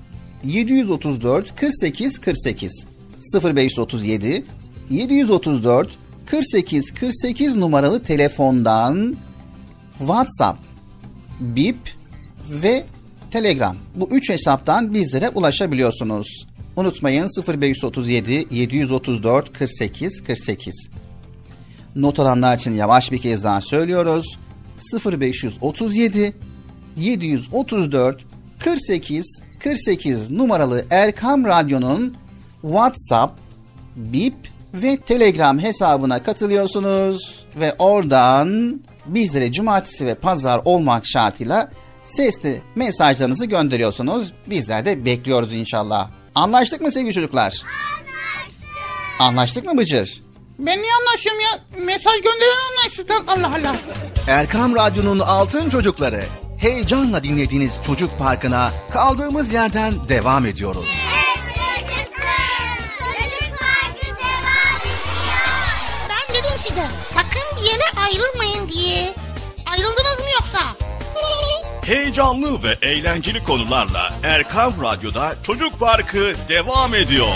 734 0.43 1.55
48 1.55 2.21
48 2.21 2.85
0537 3.43 4.45
734 4.89 5.97
48 6.25 6.93
48 6.93 7.55
numaralı 7.55 8.03
telefondan 8.03 9.15
WhatsApp, 9.97 10.59
Bip 11.39 11.77
ve 12.49 12.85
Telegram. 13.31 13.77
Bu 13.95 14.07
üç 14.11 14.29
hesaptan 14.29 14.93
bizlere 14.93 15.29
ulaşabiliyorsunuz. 15.29 16.27
Unutmayın 16.75 17.29
0537 17.47 18.47
734 18.51 19.53
48 19.53 20.23
48. 20.23 20.89
Not 21.95 22.19
alanlar 22.19 22.57
için 22.57 22.73
yavaş 22.73 23.11
bir 23.11 23.17
kez 23.17 23.43
daha 23.43 23.61
söylüyoruz. 23.61 24.39
0537 25.05 26.33
734 26.97 28.25
48 28.59 29.25
48 29.59 30.31
numaralı 30.31 30.85
Erkam 30.91 31.45
Radyo'nun 31.45 32.17
WhatsApp, 32.61 33.39
Bip 33.95 34.35
ve 34.73 34.97
Telegram 34.97 35.59
hesabına 35.59 36.23
katılıyorsunuz 36.23 37.45
ve 37.59 37.73
oradan 37.79 38.81
bizlere 39.05 39.51
cumartesi 39.51 40.05
ve 40.05 40.15
pazar 40.15 40.61
olmak 40.65 41.05
şartıyla 41.05 41.71
sesli 42.05 42.61
mesajlarınızı 42.75 43.45
gönderiyorsunuz. 43.45 44.33
Bizler 44.49 44.85
de 44.85 45.05
bekliyoruz 45.05 45.53
inşallah. 45.53 46.09
Anlaştık 46.35 46.81
mı 46.81 46.91
sevgili 46.91 47.13
çocuklar? 47.13 47.43
Anlaştık. 47.43 49.19
Anlaştık 49.19 49.65
mı 49.65 49.77
Bıcır? 49.77 50.22
Ben 50.59 50.81
niye 50.81 50.93
anlaşıyorum 50.93 51.41
ya? 51.41 51.49
Mesaj 51.85 52.15
gönderen 52.15 52.59
anlaşsın. 52.71 53.07
Allah 53.27 53.47
Allah. 53.59 53.75
Erkam 54.27 54.75
Radyo'nun 54.75 55.19
Altın 55.19 55.69
Çocukları. 55.69 56.23
Heyecanla 56.57 57.23
dinlediğiniz 57.23 57.79
Çocuk 57.85 58.19
Parkı'na 58.19 58.71
kaldığımız 58.91 59.53
yerden 59.53 60.09
devam 60.09 60.45
ediyoruz. 60.45 60.85
Çocuk 62.99 63.59
Parkı 63.59 64.05
devam 64.05 64.81
ediyor. 64.81 65.33
Ben 66.09 66.35
dedim 66.35 66.57
size 66.59 66.85
sakın 67.13 67.57
bir 67.63 67.67
yere 67.69 67.83
ayrılmayın 68.05 68.69
diye. 68.69 69.13
Ayrıldınız 69.71 70.19
mı 70.19 70.29
yoksa? 70.33 70.75
Heyecanlı 71.85 72.63
ve 72.63 72.77
eğlenceli 72.81 73.43
konularla 73.43 74.13
Erkam 74.23 74.73
Radyo'da 74.83 75.35
Çocuk 75.43 75.79
Parkı 75.79 76.33
devam 76.49 76.95
ediyor. 76.95 77.27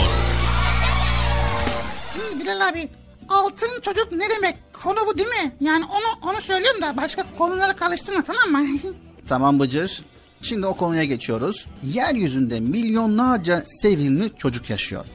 Şimdi 2.14 2.44
Bilal 2.44 2.68
abi 2.70 2.90
altın 3.30 3.82
çocuk 3.82 4.12
ne 4.12 4.26
demek? 4.38 4.56
Konu 4.84 4.98
bu 5.08 5.18
değil 5.18 5.28
mi? 5.30 5.52
Yani 5.62 5.86
onu 5.86 6.32
onu 6.32 6.42
söylüyorum 6.42 6.82
da 6.82 6.98
başka 6.98 7.24
konuları 7.38 7.76
karıştırma 7.76 8.24
tamam 8.24 8.64
mı? 8.64 8.70
Tamam 9.28 9.60
Bıcır. 9.60 10.04
Şimdi 10.42 10.68
o 10.68 10.74
konuya 10.74 11.04
geçiyoruz. 11.04 11.68
Yeryüzünde 11.84 12.60
milyonlarca 12.60 13.64
sevimli 13.66 14.32
çocuk 14.38 14.70
yaşıyor. 14.70 15.06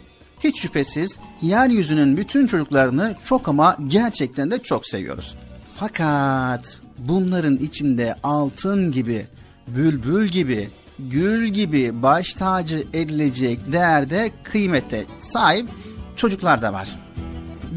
Hiç 0.44 0.61
şüphesiz 0.61 1.16
yeryüzünün 1.42 2.16
bütün 2.16 2.46
çocuklarını 2.46 3.14
çok 3.25 3.48
ama 3.48 3.77
gerçekten 3.87 4.51
de 4.51 4.59
çok 4.59 4.87
seviyoruz. 4.87 5.35
Fakat 5.77 6.81
bunların 6.98 7.57
içinde 7.57 8.14
altın 8.22 8.92
gibi, 8.92 9.27
bülbül 9.66 10.29
gibi, 10.29 10.70
gül 10.98 11.46
gibi 11.46 12.03
baş 12.03 12.35
tacı 12.35 12.87
edilecek 12.92 13.72
değerde 13.72 14.31
kıymete 14.42 15.05
sahip 15.18 15.68
çocuklar 16.16 16.62
da 16.62 16.72
var. 16.72 16.98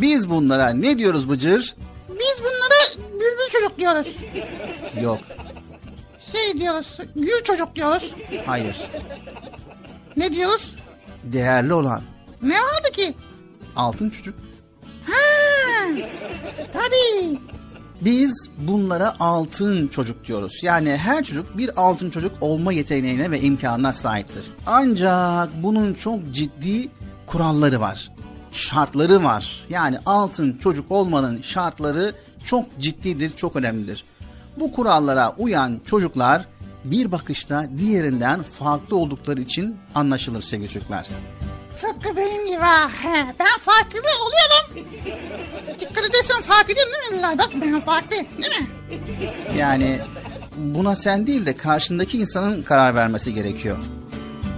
Biz 0.01 0.29
bunlara 0.29 0.69
ne 0.69 0.97
diyoruz 0.97 1.29
Bıcır? 1.29 1.75
Biz 2.09 2.39
bunlara 2.39 3.05
bülbül 3.13 3.49
çocuk 3.51 3.77
diyoruz. 3.79 4.07
Yok, 5.01 5.19
Şey 6.31 6.61
diyoruz 6.61 6.97
gül 7.15 7.43
çocuk 7.43 7.75
diyoruz. 7.75 8.13
hayır. 8.45 8.77
Ne 10.17 10.33
diyoruz? 10.33 10.75
Değerli 11.23 11.73
olan 11.73 12.01
Ne 12.41 12.53
vardı 12.55 12.91
ki? 12.93 13.13
altın 13.75 14.09
çocuk. 14.09 14.35
Ha, 15.07 15.85
tabii. 16.73 17.39
Biz 18.01 18.49
bunlara 18.57 19.13
altın 19.19 19.87
çocuk 19.87 20.25
diyoruz. 20.27 20.59
Yani 20.63 20.97
her 20.97 21.23
çocuk 21.23 21.57
bir 21.57 21.69
altın 21.75 22.09
çocuk 22.09 22.31
olma 22.41 22.73
yeteneğine 22.73 23.31
ve 23.31 23.39
imkanına 23.41 23.93
sahiptir. 23.93 24.45
Ancak 24.65 25.63
bunun 25.63 25.93
çok 25.93 26.19
ciddi 26.31 26.87
kuralları 27.27 27.79
var. 27.79 28.11
Şartları 28.55 29.23
var. 29.23 29.65
Yani 29.69 29.97
altın 30.05 30.57
çocuk 30.57 30.91
olmanın 30.91 31.41
şartları 31.41 32.15
çok 32.45 32.79
ciddidir, 32.79 33.35
çok 33.35 33.55
önemlidir. 33.55 34.05
Bu 34.59 34.71
kurallara 34.71 35.35
uyan 35.37 35.79
çocuklar 35.85 36.45
bir 36.83 37.11
bakışta 37.11 37.65
diğerinden 37.77 38.41
farklı 38.43 38.97
oldukları 38.97 39.41
için 39.41 39.77
anlaşılır 39.95 40.41
sevgili 40.41 40.69
çocuklar. 40.69 41.07
Tıpkı 41.81 42.17
benim 42.17 42.45
gibi 42.45 42.57
ha. 42.61 42.89
Ben 43.39 43.59
farklı 43.61 43.99
oluyorum. 43.99 44.89
Dikkat 45.79 46.03
edersen 46.05 46.41
fark 46.41 46.69
ediyorsun 46.69 46.93
değil 47.11 47.21
mi? 47.21 47.37
Bak 47.37 47.49
ben 47.61 47.81
farklı 47.81 48.09
değil 48.11 48.61
mi? 48.61 48.67
Yani 49.57 49.99
buna 50.57 50.95
sen 50.95 51.27
değil 51.27 51.45
de 51.45 51.57
karşındaki 51.57 52.17
insanın 52.17 52.63
karar 52.63 52.95
vermesi 52.95 53.33
gerekiyor. 53.33 53.77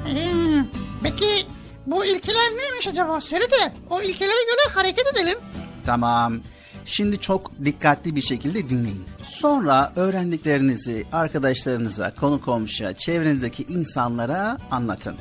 Hmm, 0.05 0.65
peki 1.03 1.47
bu 1.88 2.06
ilkeler 2.06 2.52
neymiş 2.58 2.88
acaba? 2.88 3.21
Söyle 3.21 3.52
de 3.52 3.73
o 3.89 4.02
ilkelere 4.02 4.43
göre 4.43 4.73
hareket 4.73 5.08
edelim. 5.13 5.38
Tamam. 5.86 6.39
Şimdi 6.86 7.19
çok 7.19 7.52
dikkatli 7.65 8.15
bir 8.15 8.21
şekilde 8.21 8.69
dinleyin. 8.69 9.06
Sonra 9.30 9.93
öğrendiklerinizi 9.95 11.06
arkadaşlarınıza, 11.13 12.15
konu 12.15 12.41
komşuya, 12.41 12.93
çevrenizdeki 12.95 13.63
insanlara 13.63 14.58
anlatın. 14.71 15.15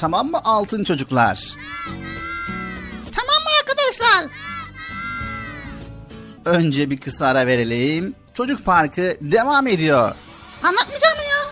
Tamam 0.00 0.30
mı 0.30 0.40
altın 0.44 0.84
çocuklar? 0.84 1.52
Tamam 3.12 3.42
mı 3.42 3.50
arkadaşlar? 3.60 4.30
Önce 6.44 6.90
bir 6.90 7.00
kısa 7.00 7.26
ara 7.26 7.46
verelim. 7.46 8.14
Çocuk 8.34 8.64
Parkı 8.64 9.16
devam 9.20 9.66
ediyor. 9.66 10.14
Anlatmayacağım 10.62 11.16
mı 11.16 11.22
ya? 11.24 11.44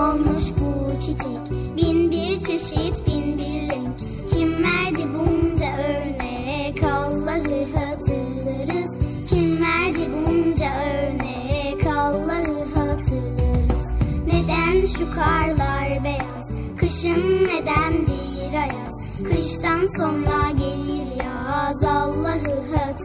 Olmuş 0.00 0.44
bu 0.60 1.00
çiçek? 1.00 1.58
Bin 1.76 2.10
bir 2.10 2.36
çeşit, 2.36 3.06
bin 3.06 3.38
bir 3.38 3.70
renk. 3.70 3.98
Kim 4.32 4.62
verdi 4.64 5.06
bunca 5.14 5.66
örnek? 5.76 6.84
Allah'ı 6.84 7.66
hatırlarız. 7.74 8.98
Kim 9.28 9.60
verdi 9.60 10.08
bunca 10.16 10.70
örnek? 10.84 11.86
Allah'ı 11.86 12.64
hatırlarız. 12.74 13.88
Neden 14.26 14.86
şu 14.86 15.14
karlar 15.14 16.04
beyaz? 16.04 16.50
Kışın 16.76 17.46
nedendir 17.46 18.54
ayaz? 18.54 18.94
Kıştan 19.28 19.88
sonra 19.96 20.50
gelir 20.50 21.24
yaz. 21.24 21.84
Allah'ı 21.84 22.26
hatırlarız. 22.26 22.99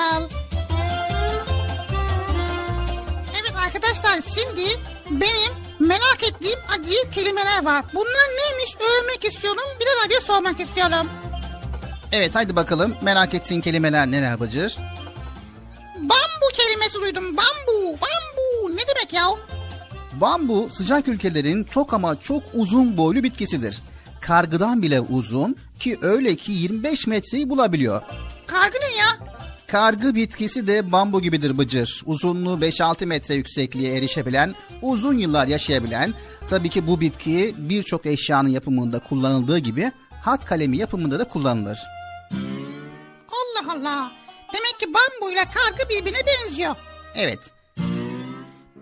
kanal. 0.00 0.28
Evet 3.40 3.54
arkadaşlar 3.66 4.20
şimdi 4.34 4.64
benim 5.10 5.52
merak 5.78 6.22
ettiğim 6.22 6.58
acı 6.68 7.10
kelimeler 7.10 7.64
var. 7.64 7.84
Bunlar 7.94 8.28
neymiş 8.38 8.74
öğrenmek 8.74 9.24
istiyorum. 9.24 9.62
Bir 9.80 9.86
de 9.86 9.90
radyo 10.04 10.20
sormak 10.20 10.60
istiyorum. 10.60 11.06
Evet 12.12 12.34
haydi 12.34 12.56
bakalım 12.56 12.96
merak 13.02 13.34
ettiğin 13.34 13.60
kelimeler 13.60 14.10
neler 14.10 14.40
Bıcır? 14.40 14.76
Bambu 15.96 16.48
kelimesi 16.56 17.00
duydum. 17.02 17.24
Bambu, 17.24 17.92
bambu 17.92 18.76
ne 18.76 18.80
demek 18.88 19.12
ya? 19.12 19.24
Bambu 20.12 20.68
sıcak 20.72 21.08
ülkelerin 21.08 21.64
çok 21.64 21.92
ama 21.92 22.20
çok 22.20 22.42
uzun 22.54 22.96
boylu 22.96 23.22
bitkisidir. 23.22 23.82
Kargıdan 24.20 24.82
bile 24.82 25.00
uzun 25.00 25.56
ki 25.78 25.98
öyle 26.02 26.36
ki 26.36 26.52
25 26.52 27.06
metreyi 27.06 27.50
bulabiliyor. 27.50 28.02
Kargı 28.46 28.78
ne 28.80 28.96
ya? 28.96 29.19
Kargı 29.70 30.14
bitkisi 30.14 30.66
de 30.66 30.92
bambu 30.92 31.20
gibidir 31.22 31.58
Bıcır. 31.58 32.02
Uzunluğu 32.06 32.58
5-6 32.60 33.06
metre 33.06 33.34
yüksekliğe 33.34 33.96
erişebilen, 33.96 34.54
uzun 34.82 35.18
yıllar 35.18 35.46
yaşayabilen, 35.46 36.14
tabii 36.50 36.68
ki 36.68 36.86
bu 36.86 37.00
bitki 37.00 37.54
birçok 37.58 38.06
eşyanın 38.06 38.48
yapımında 38.48 38.98
kullanıldığı 38.98 39.58
gibi 39.58 39.92
hat 40.22 40.44
kalemi 40.44 40.76
yapımında 40.76 41.18
da 41.18 41.24
kullanılır. 41.28 41.78
Allah 43.28 43.72
Allah. 43.72 44.12
Demek 44.54 44.78
ki 44.80 44.86
bambu 44.94 45.32
ile 45.32 45.40
kargı 45.54 45.88
birbirine 45.90 46.18
benziyor. 46.26 46.74
Evet, 47.14 47.38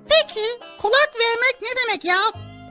Peki 0.09 0.44
kulak 0.83 1.11
vermek 1.20 1.62
ne 1.62 1.68
demek 1.83 2.05
ya? 2.05 2.16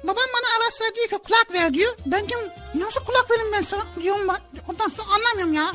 Babam 0.03 0.15
bana 0.33 0.47
ara 0.65 0.71
sıra 0.71 0.95
diyor 0.95 1.07
ki 1.07 1.17
kulak 1.27 1.53
ver 1.53 1.73
diyor. 1.73 1.93
Ben 2.05 2.27
diyorum 2.29 2.47
nasıl 2.75 2.99
kulak 3.05 3.31
vereyim 3.31 3.51
ben 3.53 3.63
sana 3.69 4.03
diyorum. 4.03 4.27
ben- 4.27 4.59
Ondan 4.69 4.89
sonra 4.89 5.07
anlamıyorum 5.15 5.53
ya. 5.53 5.71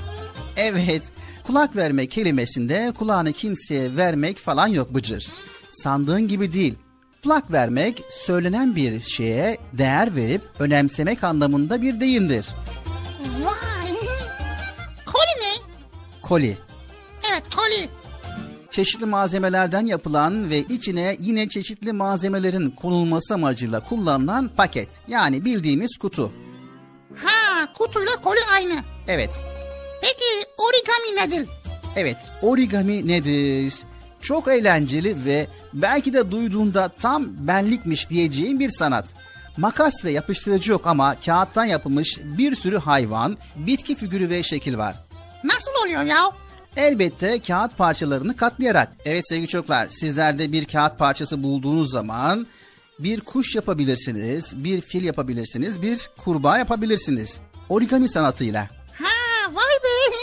evet. 0.56 1.02
Kulak 1.46 1.76
vermek 1.76 2.10
kelimesinde 2.10 2.92
kulağını 2.98 3.32
kimseye 3.32 3.96
vermek 3.96 4.38
falan 4.38 4.66
yok 4.66 4.94
Bıcır. 4.94 5.28
Sandığın 5.70 6.28
gibi 6.28 6.52
değil. 6.52 6.74
Kulak 7.22 7.52
vermek 7.52 8.02
söylenen 8.10 8.76
bir 8.76 9.00
şeye 9.00 9.58
değer 9.72 10.16
verip 10.16 10.42
önemsemek 10.58 11.24
anlamında 11.24 11.82
bir 11.82 12.00
deyimdir. 12.00 12.46
Vay. 13.40 13.52
Koli 15.06 15.40
ne? 15.40 15.62
Koli. 16.22 16.58
Evet 17.30 17.42
koli. 17.56 17.88
çeşitli 18.70 19.06
malzemelerden 19.06 19.86
yapılan 19.86 20.50
ve 20.50 20.58
içine 20.58 21.16
yine 21.18 21.48
çeşitli 21.48 21.92
malzemelerin 21.92 22.70
konulması 22.70 23.34
amacıyla 23.34 23.80
kullanılan 23.88 24.46
paket. 24.46 24.88
Yani 25.08 25.44
bildiğimiz 25.44 25.96
kutu. 25.98 26.32
Ha 27.24 27.72
kutuyla 27.78 28.12
koli 28.24 28.40
aynı. 28.54 28.74
Evet, 29.08 29.42
Peki 30.02 30.48
origami 30.58 31.20
nedir? 31.20 31.48
evet 31.96 32.16
origami 32.42 33.08
nedir? 33.08 33.74
Çok 34.20 34.48
eğlenceli 34.48 35.24
ve 35.24 35.46
belki 35.72 36.12
de 36.12 36.30
duyduğunda 36.30 36.88
tam 36.88 37.26
benlikmiş 37.38 38.10
diyeceğim 38.10 38.60
bir 38.60 38.70
sanat. 38.70 39.04
Makas 39.56 40.04
ve 40.04 40.10
yapıştırıcı 40.10 40.72
yok 40.72 40.86
ama 40.86 41.14
kağıttan 41.20 41.64
yapılmış 41.64 42.18
bir 42.22 42.54
sürü 42.54 42.78
hayvan, 42.78 43.38
bitki 43.56 43.96
figürü 43.96 44.30
ve 44.30 44.42
şekil 44.42 44.78
var. 44.78 44.94
Nasıl 45.44 45.70
oluyor 45.84 46.02
ya? 46.02 46.30
Elbette 46.76 47.38
kağıt 47.38 47.78
parçalarını 47.78 48.36
katlayarak. 48.36 48.88
Evet 49.04 49.28
sevgili 49.28 49.48
çocuklar 49.48 49.86
sizler 49.86 50.38
de 50.38 50.52
bir 50.52 50.64
kağıt 50.64 50.98
parçası 50.98 51.42
bulduğunuz 51.42 51.90
zaman 51.90 52.46
bir 52.98 53.20
kuş 53.20 53.54
yapabilirsiniz, 53.54 54.64
bir 54.64 54.80
fil 54.80 55.04
yapabilirsiniz, 55.04 55.82
bir 55.82 56.10
kurbağa 56.24 56.58
yapabilirsiniz. 56.58 57.34
Origami 57.68 58.08
sanatıyla. 58.08 58.81
Vay 59.46 59.76
be. 59.84 60.16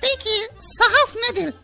Peki 0.00 0.48
sahaf 0.58 1.16
nedir? 1.16 1.54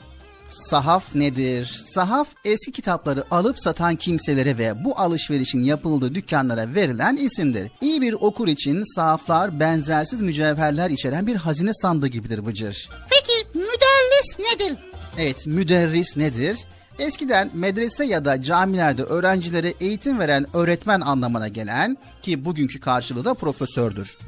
Sahaf 0.51 1.15
nedir? 1.15 1.83
Sahaf 1.95 2.29
eski 2.45 2.73
kitapları 2.73 3.25
alıp 3.31 3.57
satan 3.61 3.97
kimselere 3.97 4.59
ve 4.59 4.85
bu 4.85 4.99
alışverişin 4.99 5.63
yapıldığı 5.63 6.15
dükkanlara 6.15 6.75
verilen 6.75 7.17
isimdir. 7.17 7.71
İyi 7.81 8.03
bir 8.03 8.13
okur 8.13 8.49
için 8.49 8.95
sahaflar 8.95 9.61
benzersiz 9.61 10.23
mücevherler 10.23 10.91
içeren 10.91 11.27
bir 11.27 11.37
hazine 11.37 11.75
sandığı 11.75 12.07
gibidir 12.07 12.47
Bıcır. 12.47 12.89
Peki 13.11 13.59
müderris 13.59 14.39
nedir? 14.39 14.77
Evet, 15.19 15.47
müderris 15.47 16.17
nedir? 16.17 16.59
Eskiden 16.99 17.51
medrese 17.55 18.05
ya 18.05 18.25
da 18.25 18.43
camilerde 18.43 19.03
öğrencilere 19.03 19.75
eğitim 19.81 20.19
veren 20.19 20.47
öğretmen 20.57 21.01
anlamına 21.01 21.49
gelen 21.49 21.97
ki 22.23 22.45
bugünkü 22.45 22.81
karşılığı 22.81 23.25
da 23.25 23.35
profesördür. 23.35 24.19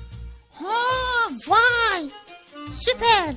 Ha 0.62 1.28
vay. 1.46 2.02
Süper. 2.84 3.34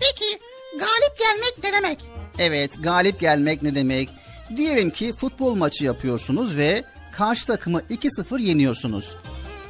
Peki 0.00 0.38
galip 0.72 1.18
gelmek 1.18 1.64
ne 1.64 1.72
demek? 1.72 1.98
Evet, 2.38 2.82
galip 2.82 3.20
gelmek 3.20 3.62
ne 3.62 3.74
demek? 3.74 4.08
Diyelim 4.56 4.90
ki 4.90 5.12
futbol 5.20 5.54
maçı 5.54 5.84
yapıyorsunuz 5.84 6.56
ve 6.56 6.84
karşı 7.12 7.46
takımı 7.46 7.80
2-0 7.80 8.40
yeniyorsunuz. 8.42 9.14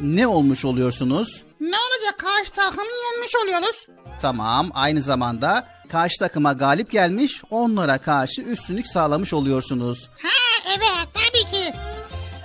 Ne 0.01 0.27
olmuş 0.27 0.64
oluyorsunuz? 0.64 1.43
Ne 1.61 1.77
olacak 1.77 2.18
karşı 2.18 2.51
takımı 2.51 2.83
yenmiş 3.12 3.35
oluyoruz? 3.45 3.87
Tamam, 4.22 4.70
aynı 4.75 5.03
zamanda 5.03 5.68
karşı 5.89 6.18
takıma 6.18 6.53
galip 6.53 6.91
gelmiş, 6.91 7.43
onlara 7.51 7.99
karşı 7.99 8.43
üstünlük 8.43 8.87
sağlamış 8.87 9.33
oluyorsunuz. 9.33 10.11
Ha 10.22 10.29
evet 10.68 11.09
tabii. 11.14 11.43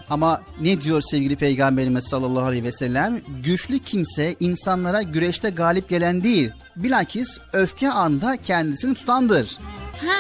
Ama 0.10 0.42
ne 0.62 0.82
diyor 0.82 1.02
sevgili 1.12 1.36
Peygamberimiz 1.36 2.08
sallallahu 2.08 2.46
aleyhi 2.46 2.64
ve 2.64 2.72
sellem? 2.72 3.22
Güçlü 3.44 3.80
kimse 3.80 4.36
insanlara 4.40 5.02
güreşte 5.02 5.50
galip 5.50 5.90
gelen 5.90 6.24
değil. 6.24 6.52
Bilakis 6.76 7.38
öfke 7.54 7.90
anda 7.90 8.38
kendisini 8.38 8.94
tutandır. 8.94 9.58
Ha 10.02 10.16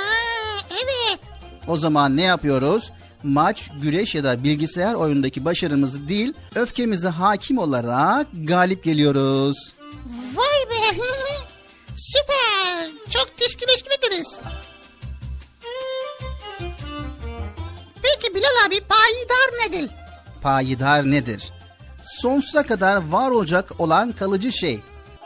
evet. 0.71 1.19
O 1.67 1.77
zaman 1.77 2.17
ne 2.17 2.21
yapıyoruz? 2.23 2.91
Maç, 3.23 3.71
güreş 3.81 4.15
ya 4.15 4.23
da 4.23 4.43
bilgisayar 4.43 4.93
oyundaki 4.93 5.45
başarımızı 5.45 6.07
değil, 6.07 6.33
öfkemize 6.55 7.07
hakim 7.07 7.57
olarak 7.57 8.27
galip 8.43 8.83
geliyoruz. 8.83 9.73
Vay 10.35 10.69
be. 10.69 11.01
Süper. 11.95 12.89
Çok 13.09 13.37
teşekkür 13.37 13.67
ederiz. 13.99 14.27
Peki 18.09 18.35
Bilal 18.35 18.67
abi 18.67 18.81
payidar 18.81 19.67
nedir? 19.67 19.91
Payidar 20.41 21.11
nedir? 21.11 21.51
Sonsuza 22.03 22.63
kadar 22.63 23.09
var 23.09 23.31
olacak 23.31 23.81
olan 23.81 24.11
kalıcı 24.11 24.51
şey. 24.51 24.79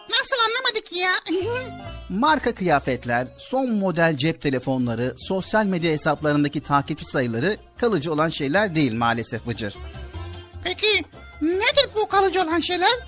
Nasıl 0.09 0.35
anlamadık 0.47 0.97
ya? 0.97 1.11
Marka 2.09 2.55
kıyafetler, 2.55 3.27
son 3.37 3.71
model 3.71 4.17
cep 4.17 4.41
telefonları, 4.41 5.13
sosyal 5.17 5.65
medya 5.65 5.91
hesaplarındaki 5.91 6.61
takipçi 6.61 7.05
sayıları 7.05 7.57
kalıcı 7.77 8.13
olan 8.13 8.29
şeyler 8.29 8.75
değil 8.75 8.93
maalesef 8.93 9.47
Bıcır. 9.47 9.75
Peki 10.63 11.05
nedir 11.41 11.89
bu 11.95 12.07
kalıcı 12.07 12.43
olan 12.43 12.59
şeyler? 12.59 12.99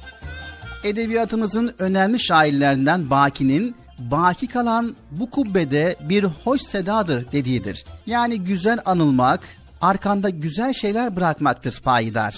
Edebiyatımızın 0.84 1.76
önemli 1.80 2.20
şairlerinden 2.20 3.10
Baki'nin 3.10 3.76
baki 4.00 4.48
kalan 4.48 4.96
bu 5.12 5.30
kubbede 5.30 5.96
bir 6.02 6.24
hoş 6.24 6.62
sedadır 6.62 7.32
dediğidir. 7.32 7.86
Yani 8.06 8.44
güzel 8.44 8.80
anılmak, 8.86 9.40
arkanda 9.82 10.30
güzel 10.30 10.74
şeyler 10.74 11.16
bırakmaktır 11.16 11.82
payidar. 11.82 12.36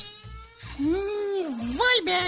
Hmm, 0.77 0.93
vay 1.79 2.05
be. 2.05 2.19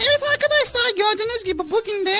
Evet 0.00 0.22
arkadaşlar 0.22 0.96
gördüğünüz 0.96 1.44
gibi 1.44 1.70
bugün 1.70 2.06
de 2.06 2.16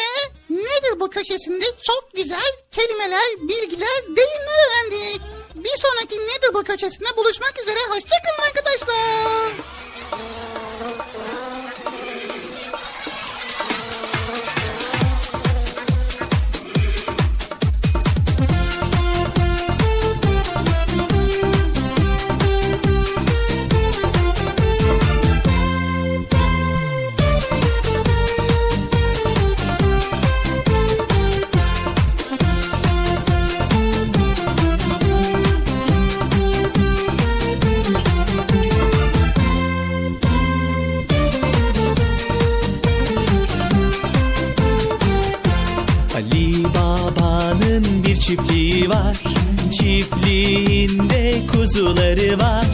nedir 0.50 1.00
bu 1.00 1.10
köşesinde 1.10 1.64
çok 1.82 2.10
güzel 2.16 2.52
kelimeler, 2.70 3.26
bilgiler, 3.40 4.02
deyimler 4.06 4.58
öğrendik. 4.68 5.20
Bir 5.54 5.76
sonraki 5.82 6.14
nedir 6.14 6.54
bu 6.54 6.62
köşesinde 6.62 7.16
buluşmak 7.16 7.54
üzere. 7.62 7.78
Hoşçakalın 7.88 8.46
arkadaşlar. 8.48 9.52
Çiftliği 48.28 48.88
var. 48.88 49.16
Çiftliğinde 49.70 51.34
kuzuları 51.52 52.38
var. 52.38 52.66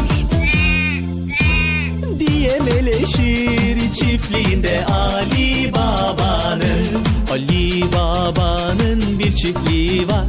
Diye 2.18 2.58
meleşir 2.60 3.92
çiftliğinde 3.92 4.86
Ali 4.86 5.72
Baba'nın. 5.72 6.86
Ali 7.32 7.84
Baba'nın 7.92 9.18
bir 9.18 9.32
çiftliği 9.32 10.08
var. 10.08 10.26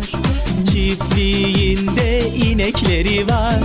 Çiftliğinde 0.71 2.29
inekleri 2.35 3.27
var. 3.27 3.59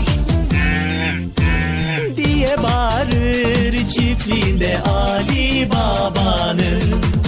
Diye 2.16 2.56
bağırır 2.62 3.88
çiftliğinde 3.88 4.82
Ali 4.82 5.68
Baba'nın 5.70 7.19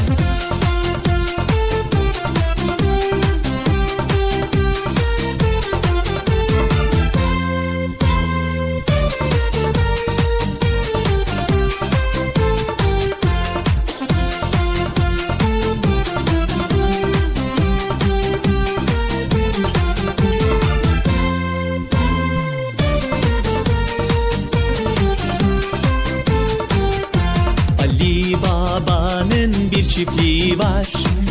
çiftliği 30.02 30.58
var. 30.58 30.86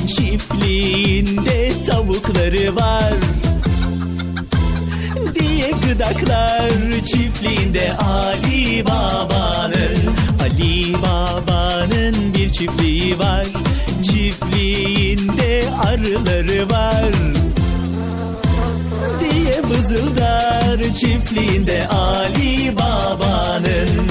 Çiftliğinde 0.08 1.72
tavukları 1.88 2.76
var. 2.76 3.14
Diye 5.36 5.72
gıdaklar 5.72 6.72
çiftliğinde 7.06 7.94
Ali 7.98 8.86
Baba'nın 8.86 9.98
Ali 10.44 10.94
Baba'nın 10.94 12.34
bir 12.34 12.50
çiftliği 12.50 13.20
var. 13.20 13.46
Çiftliğinde 14.04 15.64
arıları 15.86 16.70
var. 16.70 17.12
Diye 19.20 19.64
vızıldar 19.64 20.94
çiftliğinde 20.96 21.88
Ali 21.88 22.76
Baba'nın 22.76 24.11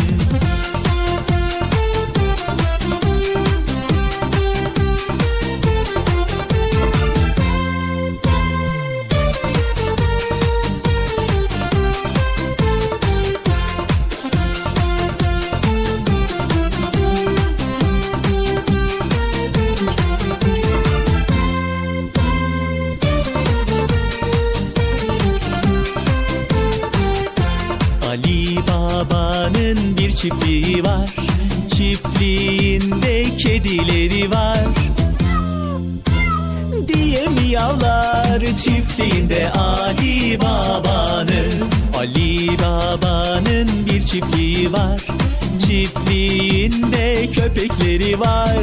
köpekleri 47.61 48.21
var 48.21 48.57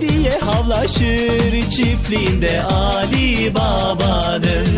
Diye 0.00 0.38
havlaşır 0.38 1.70
çiftliğinde 1.70 2.62
Ali 2.62 3.54
Baba'nın 3.54 4.68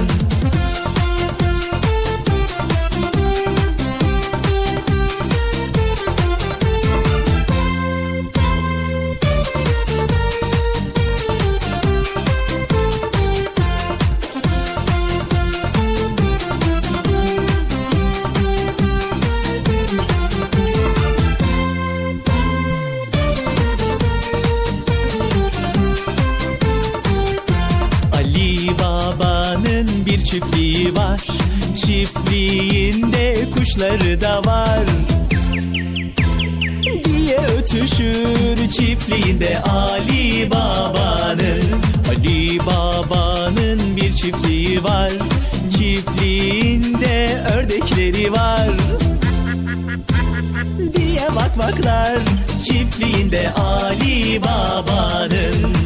çiftliğinde 39.06 39.62
Ali 39.62 40.50
Baba'nın 40.50 41.62
Ali 42.10 42.58
Baba'nın 42.58 43.96
bir 43.96 44.12
çiftliği 44.12 44.84
var. 44.84 45.12
Çiftliğinde 45.78 47.42
ördekleri 47.54 48.32
var. 48.32 48.68
Diye 50.94 51.28
vakvaklar 51.34 52.18
çiftliğinde 52.64 53.50
Ali 53.50 54.42
Baba'nın 54.42 55.76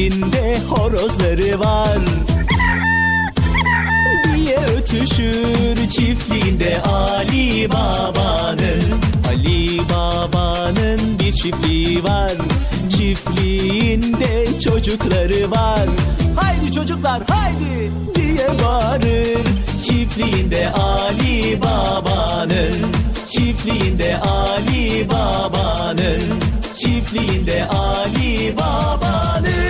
Çiftliğinde 0.00 0.58
horozları 0.68 1.60
var. 1.60 1.98
Diye 4.34 4.56
ötüşür 4.56 5.88
çiftliğinde 5.90 6.82
Ali 6.82 7.68
Baba'nın. 7.70 8.82
Ali 9.28 9.78
Baba'nın 9.78 11.18
bir 11.18 11.32
çiftliği 11.32 12.04
var. 12.04 12.32
Çiftliğinde 12.90 14.60
çocukları 14.60 15.50
var. 15.50 15.86
Haydi 16.36 16.72
çocuklar 16.72 17.22
haydi! 17.28 17.90
Diye 18.14 18.48
bağırır 18.64 19.38
Çiftliğinde 19.82 20.70
Ali 20.70 21.62
Baba'nın. 21.62 22.92
Çiftliğinde 23.30 24.18
Ali 24.18 25.08
Baba'nın. 25.10 26.22
Çiftliğinde 26.78 27.64
Ali 27.68 28.54
Baba'nın 28.56 29.69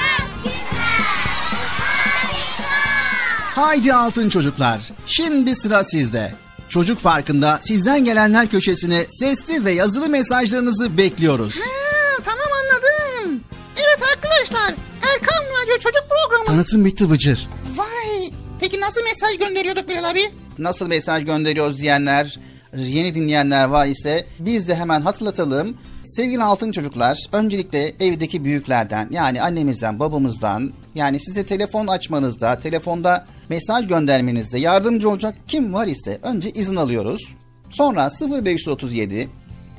Haydi 3.55 3.93
altın 3.93 4.29
çocuklar. 4.29 4.91
Şimdi 5.05 5.55
sıra 5.55 5.83
sizde. 5.83 6.33
Çocuk 6.69 7.03
Parkı'nda 7.03 7.59
sizden 7.63 8.05
gelenler 8.05 8.47
köşesine 8.47 9.05
sesli 9.09 9.65
ve 9.65 9.71
yazılı 9.71 10.09
mesajlarınızı 10.09 10.97
bekliyoruz. 10.97 11.55
Ha, 11.55 12.21
tamam 12.25 12.47
anladım. 12.61 13.43
Evet 13.75 13.99
arkadaşlar 14.15 14.73
Erkan 15.01 15.43
Radyo 15.43 15.73
Çocuk 15.73 16.03
Programı. 16.09 16.45
Tanıtım 16.45 16.85
bitti 16.85 17.09
Bıcır. 17.09 17.49
Vay. 17.75 18.29
Peki 18.59 18.81
nasıl 18.81 19.01
mesaj 19.03 19.47
gönderiyorduk 19.47 19.89
Bilal 19.89 20.11
abi? 20.11 20.31
Nasıl 20.57 20.87
mesaj 20.87 21.25
gönderiyoruz 21.25 21.77
diyenler, 21.77 22.39
yeni 22.75 23.15
dinleyenler 23.15 23.65
var 23.65 23.87
ise 23.87 24.27
biz 24.39 24.67
de 24.67 24.75
hemen 24.75 25.01
hatırlatalım. 25.01 25.77
Sevgili 26.05 26.43
altın 26.43 26.71
çocuklar, 26.71 27.17
öncelikle 27.33 27.93
evdeki 27.99 28.45
büyüklerden 28.45 29.07
yani 29.11 29.41
annemizden, 29.41 29.99
babamızdan 29.99 30.73
yani 30.95 31.19
size 31.19 31.45
telefon 31.45 31.87
açmanızda, 31.87 32.59
telefonda 32.59 33.25
mesaj 33.49 33.87
göndermenizde 33.87 34.59
yardımcı 34.59 35.09
olacak 35.09 35.35
kim 35.47 35.73
var 35.73 35.87
ise 35.87 36.19
önce 36.23 36.49
izin 36.49 36.75
alıyoruz. 36.75 37.21
Sonra 37.69 38.11
0537 38.43 39.29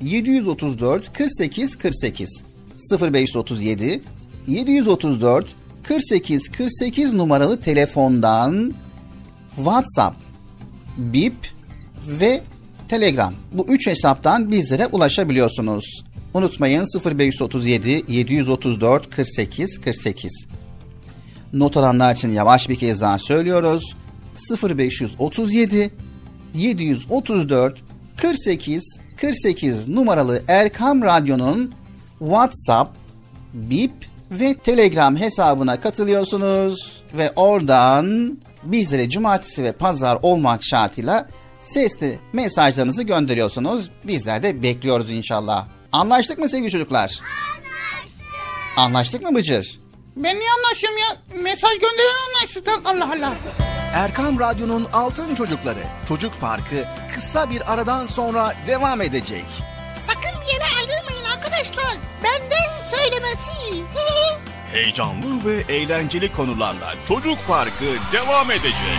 734 0.00 1.12
48 1.12 1.76
48 1.76 2.42
0537 3.00 4.02
734 4.46 5.54
48 5.82 6.48
48 6.48 7.12
numaralı 7.12 7.60
telefondan 7.60 8.74
WhatsApp, 9.56 10.16
Bip 10.96 11.34
ve 12.06 12.42
Telegram. 12.88 13.34
Bu 13.52 13.66
üç 13.68 13.86
hesaptan 13.86 14.50
bizlere 14.50 14.86
ulaşabiliyorsunuz. 14.86 16.02
Unutmayın 16.34 16.86
0537 17.04 18.02
734 18.08 19.10
48 19.10 19.80
48. 19.80 20.46
Not 21.53 21.76
alanlar 21.76 22.14
için 22.14 22.30
yavaş 22.30 22.68
bir 22.68 22.76
kez 22.76 23.00
daha 23.00 23.18
söylüyoruz. 23.18 23.96
0537 24.62 25.90
734 26.55 27.82
48 28.16 28.98
48 29.16 29.88
numaralı 29.88 30.42
Erkam 30.48 31.03
Radyo'nun 31.03 31.74
WhatsApp, 32.18 32.96
Bip 33.55 33.92
ve 34.30 34.55
Telegram 34.55 35.16
hesabına 35.16 35.80
katılıyorsunuz 35.80 37.03
ve 37.14 37.32
oradan 37.36 38.38
bizlere 38.62 39.11
cumartesi 39.11 39.64
ve 39.64 39.72
pazar 39.72 40.18
olmak 40.22 40.64
şartıyla 40.64 41.28
sesli 41.62 42.18
mesajlarınızı 42.32 43.03
gönderiyorsunuz. 43.03 43.90
Bizler 44.05 44.42
de 44.42 44.62
bekliyoruz 44.62 45.11
inşallah. 45.11 45.66
Anlaştık 45.92 46.38
mı 46.38 46.48
sevgili 46.48 46.70
çocuklar? 46.70 47.20
Anlaştık. 47.20 48.76
Anlaştık 48.76 49.22
mı 49.22 49.34
Bıcır? 49.34 49.82
Ben 50.16 50.40
niye 50.40 50.50
anlaşıyorum 50.52 50.98
ya? 50.98 51.40
Mesaj 51.42 51.72
gönderen 51.72 52.28
anlaştık. 52.28 52.68
Allah 52.84 53.10
Allah. 53.16 53.34
Erkam 53.94 54.40
Radyo'nun 54.40 54.88
Altın 54.92 55.34
Çocukları 55.34 55.82
Çocuk 56.08 56.40
Parkı 56.40 56.84
kısa 57.14 57.50
bir 57.50 57.72
aradan 57.72 58.06
sonra 58.06 58.54
devam 58.66 59.00
edecek. 59.00 59.44
Sakın 60.06 60.40
bir 60.40 60.52
yere 60.54 60.64
ayrılmayın 60.78 61.24
arkadaşlar. 61.36 61.96
Benden 62.24 62.96
söylemesi. 62.96 63.50
Heyecanlı 64.72 65.44
ve 65.44 65.74
eğlenceli 65.74 66.32
konularla 66.32 66.94
Çocuk 67.08 67.38
Parkı 67.48 67.84
devam 68.12 68.50
edecek. 68.50 68.98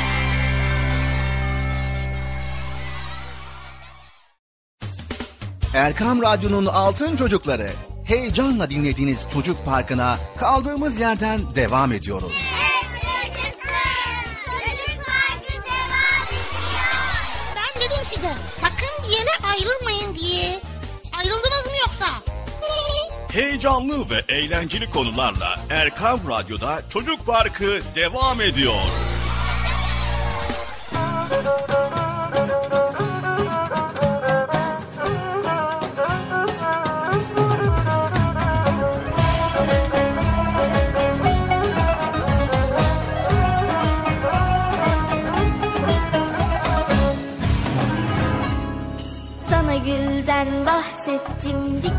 Erkam 5.75 6.21
Radyo'nun 6.21 6.65
Altın 6.65 7.15
Çocukları 7.15 7.69
heyecanla 8.05 8.69
dinlediğiniz 8.69 9.27
Çocuk 9.33 9.65
Parkı'na 9.65 10.17
kaldığımız 10.37 10.99
yerden 10.99 11.55
devam 11.55 11.91
ediyoruz. 11.91 12.31
Hep 12.31 13.03
yaşasın. 13.03 13.59
Çocuk 14.45 15.05
Parkı 15.05 15.53
devam 15.53 16.27
ediyor. 16.27 16.83
Ben 17.55 17.81
dedim 17.81 18.03
size 18.13 18.31
sakın 18.61 19.03
bir 19.03 19.13
yere 19.17 19.29
ayrılmayın 19.53 20.15
diye. 20.15 20.59
Ayrıldınız 21.19 21.65
mı 21.65 21.71
yoksa? 21.81 22.13
Heyecanlı 23.33 24.09
ve 24.09 24.33
eğlenceli 24.35 24.89
konularla 24.89 25.59
Erkam 25.69 26.19
Radyo'da 26.29 26.81
Çocuk 26.89 27.25
Parkı 27.25 27.79
devam 27.95 28.41
ediyor. 28.41 28.81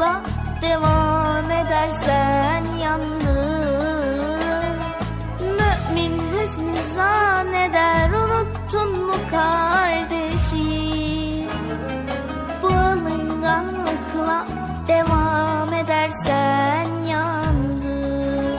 alınganlıkla 0.00 0.22
devam 0.62 1.50
edersen 1.50 2.64
yandın 2.82 3.20
Mümin 5.40 6.18
hüsnü 6.18 6.94
zanneder 6.96 8.10
unuttun 8.10 9.06
mu 9.06 9.14
kardeşi? 9.30 10.68
Bu 12.62 12.66
alınganlıkla 12.66 14.46
devam 14.88 15.72
edersen 15.72 16.86
yandın 17.08 18.58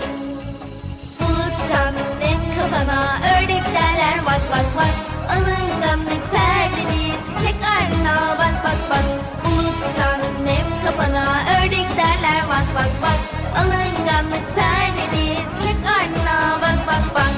Buluttan 1.20 1.94
nem 2.22 2.40
kafana 2.58 3.18
ördek 3.36 3.66
derler 3.66 4.26
bak 4.26 4.42
bak 4.52 4.66
bak. 4.78 4.94
Alınganlık 5.30 6.32
perdedir 6.32 7.16
çek 7.42 7.56
ardına 7.78 8.38
bak 8.40 8.64
bak 8.64 8.90
bak 8.90 9.41
Buluttan 9.82 10.20
nem 10.46 10.68
kafana 10.86 11.26
ördek 11.58 11.98
derler. 11.98 12.42
Bak 12.50 12.66
bak 12.76 12.92
bak. 13.02 13.20
Alınganlık 13.58 14.56
perdedir 14.56 15.38
çek 15.64 15.78
ardına. 15.98 16.62
Bak 16.62 16.88
bak 16.88 17.16
bak. 17.16 17.32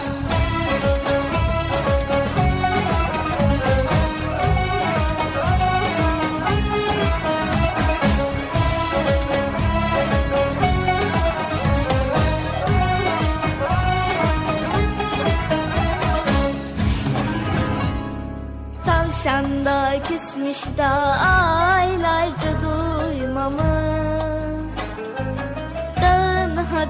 Tavşan 18.85 19.65
da 19.65 19.93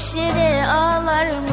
boş 0.00 0.14
yere 0.14 0.66
ağlarmış. 0.66 1.50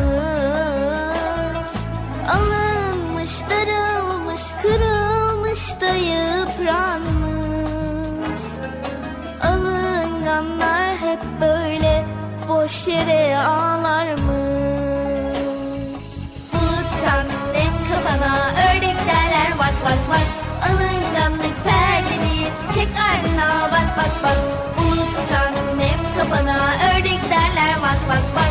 Alınmış, 2.30 3.32
darılmış, 3.50 4.42
kırılmış 4.62 5.82
da 5.82 5.94
yıpranmış. 5.96 7.32
Alınganlar 9.44 10.98
hep 10.98 11.20
böyle 11.42 12.06
boş 12.48 12.88
yere 12.88 13.38
ağlarmış. 13.38 14.18
Buluttan 16.54 17.26
nem 17.54 17.74
kafana 17.90 18.50
ördek 18.70 18.98
derler 19.08 19.52
vak 19.58 19.78
vak 19.86 20.10
vak 20.10 20.28
Alınganlık 20.70 21.64
perdeni 21.64 22.48
çek 22.76 22.90
ardına 23.10 23.72
bak 23.72 23.98
bak 23.98 24.24
bak. 24.24 24.38
Buluttan 24.78 25.54
nem 25.78 26.00
kafana 26.18 26.58
ördek 26.96 27.22
derler 27.32 27.78
vak 27.82 27.87
la 28.08 28.16
la. 28.16 28.47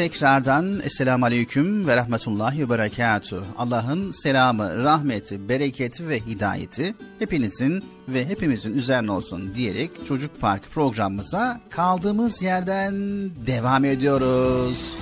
Tekrardan 0.00 0.80
Esselamu 0.80 1.24
Aleyküm 1.24 1.86
ve 1.86 1.96
Rahmetullahi 1.96 2.60
ve 2.60 2.70
Berekatuhu. 2.70 3.44
Allah'ın 3.56 4.10
selamı, 4.10 4.84
rahmeti, 4.84 5.48
bereketi 5.48 6.08
ve 6.08 6.20
hidayeti 6.20 6.94
hepinizin 7.18 7.84
ve 8.08 8.28
hepimizin 8.28 8.74
üzerine 8.74 9.12
olsun 9.12 9.54
diyerek 9.54 9.90
Çocuk 10.08 10.40
Park 10.40 10.70
programımıza 10.70 11.60
kaldığımız 11.70 12.42
yerden 12.42 12.94
devam 13.46 13.84
ediyoruz. 13.84 14.96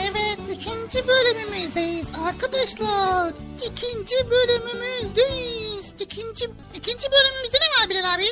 Evet 0.00 0.38
ikinci 0.52 1.08
bölümümüzdeyiz 1.08 2.06
arkadaşlar. 2.26 3.32
İkinci 3.56 4.14
bölümümüzdeyiz. 4.30 5.84
İkinci, 6.00 6.44
ikinci 6.74 7.06
bölümümüzde 7.12 7.56
ne 7.56 7.82
var 7.82 7.90
Bilal 7.90 8.14
abi? 8.14 8.24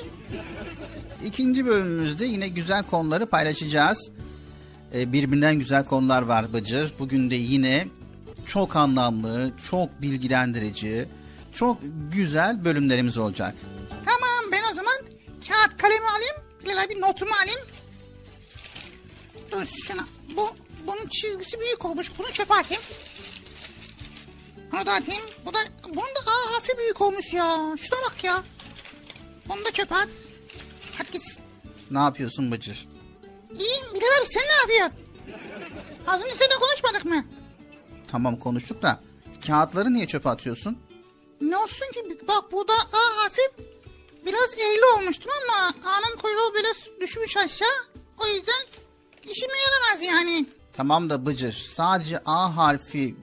İkinci 1.25 1.67
bölümümüzde 1.67 2.25
yine 2.25 2.49
güzel 2.49 2.83
konuları 2.83 3.27
paylaşacağız. 3.27 4.11
Ee, 4.95 5.13
birbirinden 5.13 5.59
güzel 5.59 5.85
konular 5.85 6.23
var 6.23 6.53
Bıcır. 6.53 6.95
Bugün 6.99 7.31
de 7.31 7.35
yine 7.35 7.89
çok 8.47 8.77
anlamlı, 8.77 9.53
çok 9.71 10.03
bilgilendirici, 10.03 11.09
çok 11.53 11.79
güzel 12.13 12.65
bölümlerimiz 12.65 13.19
olacak. 13.19 13.55
Tamam 14.05 14.53
ben 14.53 14.63
o 14.73 14.75
zaman 14.75 14.97
kağıt 15.49 15.83
kalemi 15.83 16.09
alayım. 16.09 16.37
Bilal 16.65 16.85
abi 16.85 17.01
notumu 17.01 17.33
alayım. 17.45 17.61
Dur 19.53 19.67
şuna. 19.87 20.07
Bu, 20.37 20.51
bunun 20.87 21.09
çizgisi 21.09 21.61
büyük 21.61 21.85
olmuş. 21.85 22.11
Bunu 22.19 22.27
çöpe 22.33 22.55
atayım. 22.55 22.83
Bunu 24.73 24.87
da 24.87 24.93
atayım. 24.93 25.23
Bu 25.47 25.55
da, 25.55 25.59
bunun 25.89 25.97
da 25.97 26.21
A 26.27 26.55
harfi 26.55 26.79
büyük 26.79 27.01
olmuş 27.01 27.33
ya. 27.33 27.57
Şuna 27.79 27.99
bak 28.11 28.25
ya. 28.25 28.43
Bunu 29.49 29.65
da 29.65 29.71
çöpe 29.73 29.95
at. 29.95 30.09
Hadi 31.01 31.13
gitsin. 31.13 31.39
Ne 31.91 31.99
yapıyorsun 31.99 32.53
Bıcır? 32.53 32.89
İyiyim 33.59 33.87
Bilal 33.95 34.25
sen 34.25 34.43
ne 34.43 34.55
yapıyorsun? 34.73 34.99
Az 36.07 36.23
önce 36.23 36.35
seninle 36.35 36.55
konuşmadık 36.61 37.05
mı? 37.05 37.25
Tamam 38.09 38.37
konuştuk 38.37 38.83
da 38.83 39.01
kağıtları 39.47 39.95
niye 39.95 40.07
çöpe 40.07 40.29
atıyorsun? 40.29 40.79
Ne 41.41 41.57
olsun 41.57 41.93
ki 41.95 42.19
bak 42.29 42.53
burada 42.53 42.73
A 42.73 43.23
harfi 43.23 43.41
biraz 44.27 44.59
eğri 44.59 44.99
olmuştum 44.99 45.33
ama 45.49 45.75
A'nın 45.91 46.17
kuyruğu 46.17 46.55
biraz 46.55 47.01
düşmüş 47.01 47.37
aşağı. 47.37 47.69
O 48.19 48.27
yüzden 48.27 48.65
işime 49.31 49.55
yaramaz 49.59 50.07
yani. 50.15 50.47
Tamam 50.73 51.11
da 51.11 51.27
Bıcır 51.27 51.53
sadece 51.77 52.19
A 52.27 52.57
harfi 52.57 53.17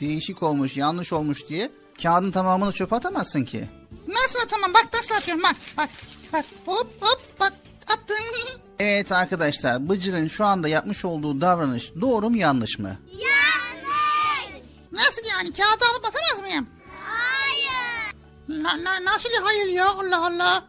değişik 0.00 0.42
olmuş, 0.42 0.76
yanlış 0.76 1.12
olmuş 1.12 1.48
diye 1.48 1.70
kağıdın 2.02 2.30
tamamını 2.30 2.72
çöpe 2.72 2.96
atamazsın 2.96 3.44
ki. 3.44 3.68
Nasıl 4.08 4.38
atamam 4.40 4.74
bak 4.74 4.88
nasıl 4.94 5.14
atıyorum 5.14 5.42
bak 5.42 5.56
bak 5.76 5.88
bak 6.32 6.44
hop 6.66 6.86
hop 7.00 7.20
bak 7.40 7.52
attım. 7.86 8.16
Evet 8.78 9.12
arkadaşlar 9.12 9.88
Bıcır'ın 9.88 10.28
şu 10.28 10.44
anda 10.44 10.68
yapmış 10.68 11.04
olduğu 11.04 11.40
davranış 11.40 11.92
doğru 12.00 12.30
mu 12.30 12.36
yanlış 12.36 12.78
mı? 12.78 12.98
Yanlış. 13.12 14.64
Nasıl 14.92 15.22
yani 15.30 15.52
kağıdı 15.52 15.84
alıp 15.92 16.04
atamaz 16.04 16.42
mıyım? 16.42 16.66
Hayır. 17.04 18.14
Na, 18.62 18.84
na, 18.84 19.04
nasıl 19.04 19.28
hayır 19.42 19.66
ya 19.66 19.90
Allah 19.90 20.26
Allah. 20.26 20.64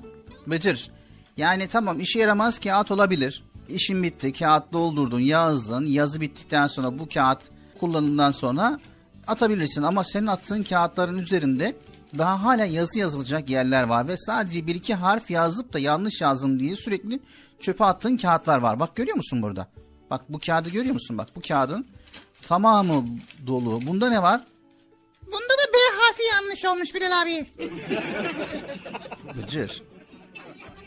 Bıcır 0.48 0.92
yani 1.38 1.68
tamam 1.68 2.00
işe 2.00 2.20
yaramaz 2.20 2.60
kağıt 2.60 2.92
olabilir. 2.92 3.44
İşin 3.70 4.04
bitti 4.04 4.34
kağıt 4.34 4.74
doldurdun 4.74 5.20
yazdın 5.20 5.86
yazı 5.86 6.22
bittikten 6.22 6.68
sonra 6.68 7.00
bu 7.00 7.10
kağıt 7.10 7.40
kullanımdan 7.80 8.32
sonra 8.32 8.80
atabilirsin. 9.28 9.84
Ama 9.84 10.04
senin 10.04 10.28
attığın 10.28 10.64
kağıtların 10.64 11.18
üzerinde 11.18 11.76
daha 12.18 12.44
hala 12.44 12.66
yazı 12.66 13.00
yazılacak 13.00 13.50
yerler 13.50 13.84
var 13.84 14.08
ve 14.08 14.18
sadece 14.18 14.68
bir 14.68 14.76
iki 14.76 14.94
harf 14.96 15.32
yazıp 15.32 15.74
da 15.74 15.80
yanlış 15.80 16.22
yazdım 16.22 16.60
diye 16.60 16.76
sürekli 16.76 17.20
çöpe 17.60 17.86
attığın 17.86 18.18
kağıtlar 18.18 18.58
var. 18.58 18.80
Bak 18.80 18.96
görüyor 18.96 19.16
musun 19.16 19.42
burada? 19.42 19.68
Bak 20.10 20.22
bu 20.30 20.40
kağıdı 20.40 20.70
görüyor 20.70 20.94
musun? 20.94 21.18
Bak 21.18 21.28
bu 21.36 21.42
kağıdın 21.48 21.86
tamamı 22.48 23.06
dolu. 23.48 23.88
Bunda 23.88 24.10
ne 24.10 24.22
var? 24.22 24.42
Bunda 25.26 25.54
da 25.54 25.74
B 25.74 25.78
harfi 26.00 26.24
yanlış 26.24 26.66
olmuş 26.66 26.96
Bilal 26.96 27.22
abi. 27.22 27.46
Bıcır. 29.38 29.84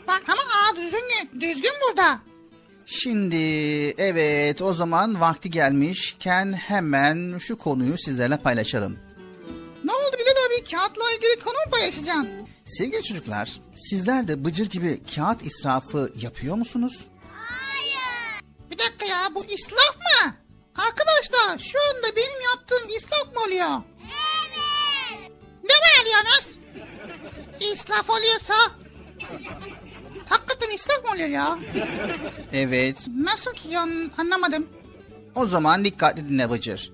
Bak 0.07 0.23
ama 0.27 0.41
A 0.41 0.75
düzgün, 0.75 1.41
düzgün 1.41 1.71
burada. 1.87 2.19
Şimdi 2.85 3.35
evet 3.97 4.61
o 4.61 4.73
zaman 4.73 5.21
vakti 5.21 5.49
gelmişken 5.49 6.53
hemen 6.53 7.37
şu 7.37 7.57
konuyu 7.57 7.97
sizlerle 7.97 8.37
paylaşalım. 8.37 8.97
Ne 9.85 9.91
oldu 9.93 10.15
Bilal 10.19 10.45
abi 10.45 10.63
kağıtla 10.71 11.03
ilgili 11.15 11.43
konu 11.43 11.53
mu 11.53 11.71
paylaşacaksın? 11.71 12.29
Sevgili 12.65 13.03
çocuklar, 13.03 13.59
sizler 13.89 14.27
de 14.27 14.45
bıcır 14.45 14.65
gibi 14.69 15.03
kağıt 15.15 15.45
israfı 15.45 16.13
yapıyor 16.15 16.55
musunuz? 16.55 17.07
Bir 18.71 18.77
dakika 18.77 19.05
ya 19.05 19.35
bu 19.35 19.45
israf 19.45 19.95
mı? 19.97 20.35
Arkadaşlar 20.75 21.59
şu 21.59 21.77
anda 21.89 22.15
benim 22.15 22.41
yaptığım 22.41 22.89
israf 22.89 23.35
mı 23.35 23.43
oluyor? 23.47 23.81
Evet. 24.01 25.31
Ne 25.63 25.73
var 25.73 26.01
alıyorsunuz? 26.01 26.55
İsraf 27.59 28.09
oluyorsa 28.09 28.53
hakikaten 30.29 30.75
israf 30.75 31.03
mı 31.05 31.11
oluyor 31.11 31.29
ya? 31.29 31.59
Evet. 32.53 32.97
Nasıl 33.17 33.53
ki 33.53 33.67
ya 33.69 33.85
anlamadım. 34.17 34.67
O 35.35 35.47
zaman 35.47 35.85
dikkatli 35.85 36.29
dinle 36.29 36.51
Bıcır. 36.51 36.91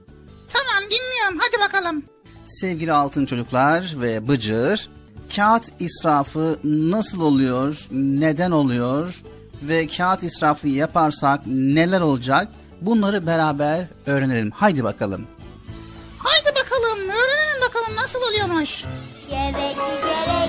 Tamam 0.53 0.83
dinliyorum 0.89 1.39
hadi 1.41 1.59
bakalım. 1.61 2.10
Sevgili 2.51 2.93
altın 2.93 3.25
çocuklar 3.25 3.93
ve 3.95 4.27
Bıcır, 4.27 4.89
kağıt 5.35 5.63
israfı 5.79 6.59
nasıl 6.63 7.21
oluyor, 7.21 7.87
neden 7.91 8.51
oluyor 8.51 9.21
ve 9.61 9.87
kağıt 9.87 10.23
israfı 10.23 10.67
yaparsak 10.67 11.41
neler 11.47 12.01
olacak 12.01 12.47
bunları 12.81 13.27
beraber 13.27 13.85
öğrenelim. 14.05 14.51
Haydi 14.51 14.83
bakalım. 14.83 15.27
Haydi 16.17 16.55
bakalım 16.55 16.99
öğrenelim 16.99 17.61
bakalım 17.67 17.95
nasıl 17.95 18.19
oluyormuş. 18.19 18.83
Gerekli 19.29 19.75
gereksiz 20.03 20.40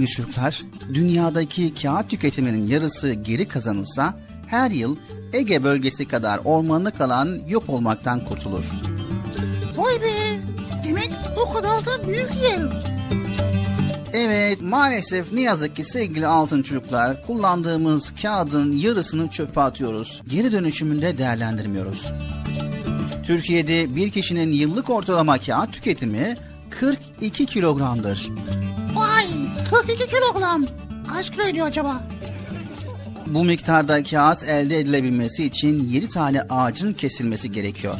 Sevgili 0.00 0.16
çocuklar, 0.16 0.62
dünyadaki 0.94 1.74
kağıt 1.74 2.10
tüketiminin 2.10 2.62
yarısı 2.62 3.12
geri 3.12 3.48
kazanılsa 3.48 4.18
her 4.46 4.70
yıl 4.70 4.96
Ege 5.32 5.64
bölgesi 5.64 6.08
kadar 6.08 6.40
ormanlık 6.44 6.98
kalan 6.98 7.38
yok 7.48 7.68
olmaktan 7.68 8.24
kurtulur. 8.24 8.64
Vay 9.76 10.00
be 10.00 10.12
demek 10.84 11.10
o 11.36 11.52
kadar 11.52 11.84
da 11.86 12.08
büyük 12.08 12.30
yer. 12.42 12.84
Evet 14.12 14.60
maalesef 14.60 15.32
ne 15.32 15.40
yazık 15.40 15.76
ki 15.76 15.84
sevgili 15.84 16.26
altın 16.26 16.62
çocuklar 16.62 17.26
kullandığımız 17.26 18.12
kağıdın 18.22 18.72
yarısını 18.72 19.28
çöpe 19.28 19.60
atıyoruz. 19.60 20.22
Geri 20.28 20.52
dönüşümünde 20.52 21.18
değerlendirmiyoruz. 21.18 22.12
Türkiye'de 23.26 23.96
bir 23.96 24.10
kişinin 24.10 24.52
yıllık 24.52 24.90
ortalama 24.90 25.38
kağıt 25.38 25.72
tüketimi 25.72 26.36
42 26.70 27.46
kilogramdır. 27.46 28.28
Vay 28.94 29.09
42 29.70 30.06
kilogram. 30.06 30.66
Kaç 31.12 31.30
kilo 31.30 31.42
ediyor 31.42 31.66
acaba? 31.66 32.02
Bu 33.26 33.44
miktarda 33.44 34.02
kağıt 34.02 34.42
elde 34.42 34.78
edilebilmesi 34.78 35.44
için 35.44 35.88
7 35.88 36.08
tane 36.08 36.42
ağacın 36.42 36.92
kesilmesi 36.92 37.52
gerekiyor. 37.52 37.98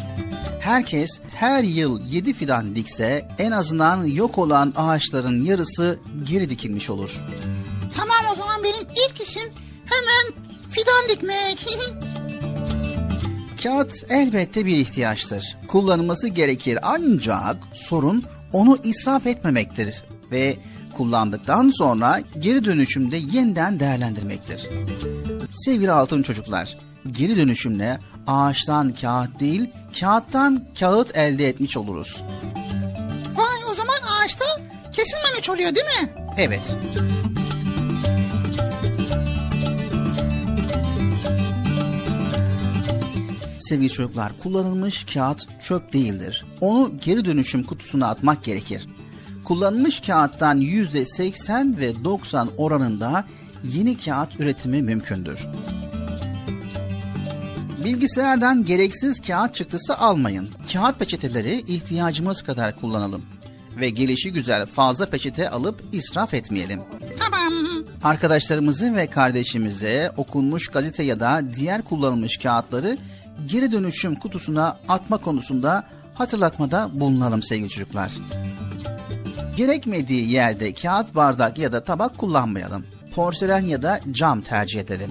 Herkes 0.60 1.20
her 1.34 1.62
yıl 1.62 2.00
7 2.10 2.32
fidan 2.32 2.76
dikse 2.76 3.28
en 3.38 3.50
azından 3.50 4.04
yok 4.04 4.38
olan 4.38 4.72
ağaçların 4.76 5.44
yarısı 5.44 5.98
geri 6.24 6.50
dikilmiş 6.50 6.90
olur. 6.90 7.20
Tamam 7.96 8.32
o 8.32 8.36
zaman 8.36 8.64
benim 8.64 8.88
ilk 8.90 9.28
işim 9.28 9.52
hemen 9.84 10.44
fidan 10.70 11.08
dikmek. 11.08 11.78
Kağıt 13.62 13.92
elbette 14.08 14.66
bir 14.66 14.76
ihtiyaçtır. 14.76 15.56
Kullanılması 15.68 16.28
gerekir 16.28 16.78
ancak 16.82 17.56
sorun 17.74 18.24
onu 18.52 18.78
israf 18.84 19.26
etmemektir 19.26 20.02
ve 20.30 20.56
kullandıktan 20.90 21.70
sonra 21.78 22.20
geri 22.38 22.64
dönüşümde 22.64 23.16
yeniden 23.16 23.80
değerlendirmektir. 23.80 24.68
Sevgili 25.52 25.92
altın 25.92 26.22
çocuklar, 26.22 26.76
geri 27.10 27.36
dönüşümle 27.36 27.98
ağaçtan 28.26 28.94
kağıt 29.00 29.40
değil, 29.40 29.70
kağıttan 30.00 30.64
kağıt 30.78 31.16
elde 31.16 31.48
etmiş 31.48 31.76
oluruz. 31.76 32.22
Vay 33.34 33.58
o 33.72 33.74
zaman 33.74 33.96
ağaçta 34.10 34.44
kesilmemiş 34.92 35.50
oluyor 35.50 35.74
değil 35.74 35.86
mi? 35.86 36.14
Evet. 36.36 36.76
Sevgili 43.58 43.90
çocuklar, 43.90 44.32
kullanılmış 44.42 45.04
kağıt 45.14 45.48
çöp 45.60 45.92
değildir. 45.92 46.44
Onu 46.60 46.92
geri 47.04 47.24
dönüşüm 47.24 47.64
kutusuna 47.64 48.08
atmak 48.08 48.44
gerekir. 48.44 48.88
Kullanılmış 49.50 50.00
kağıttan 50.00 50.60
yüzde 50.60 51.06
80 51.06 51.78
ve 51.78 52.04
90 52.04 52.50
oranında 52.56 53.24
yeni 53.64 53.98
kağıt 53.98 54.40
üretimi 54.40 54.82
mümkündür. 54.82 55.46
Bilgisayardan 57.84 58.64
gereksiz 58.64 59.20
kağıt 59.20 59.54
çıktısı 59.54 59.98
almayın. 59.98 60.50
Kağıt 60.72 60.98
peçeteleri 60.98 61.58
ihtiyacımız 61.58 62.42
kadar 62.42 62.80
kullanalım. 62.80 63.22
Ve 63.80 63.90
gelişi 63.90 64.32
güzel 64.32 64.66
fazla 64.66 65.10
peçete 65.10 65.50
alıp 65.50 65.84
israf 65.92 66.34
etmeyelim. 66.34 66.80
Tamam. 67.18 67.52
Arkadaşlarımızı 68.04 68.96
ve 68.96 69.06
kardeşimize 69.06 70.12
okunmuş 70.16 70.68
gazete 70.68 71.02
ya 71.02 71.20
da 71.20 71.42
diğer 71.56 71.82
kullanılmış 71.82 72.36
kağıtları 72.36 72.96
geri 73.46 73.72
dönüşüm 73.72 74.14
kutusuna 74.14 74.78
atma 74.88 75.18
konusunda 75.18 75.84
hatırlatmada 76.14 76.90
bulunalım 76.92 77.42
sevgili 77.42 77.68
çocuklar. 77.68 78.12
Gerekmediği 79.56 80.30
yerde 80.30 80.74
kağıt 80.74 81.14
bardak 81.14 81.58
ya 81.58 81.72
da 81.72 81.84
tabak 81.84 82.18
kullanmayalım. 82.18 82.86
Porselen 83.14 83.64
ya 83.64 83.82
da 83.82 84.00
cam 84.10 84.40
tercih 84.40 84.80
edelim. 84.80 85.10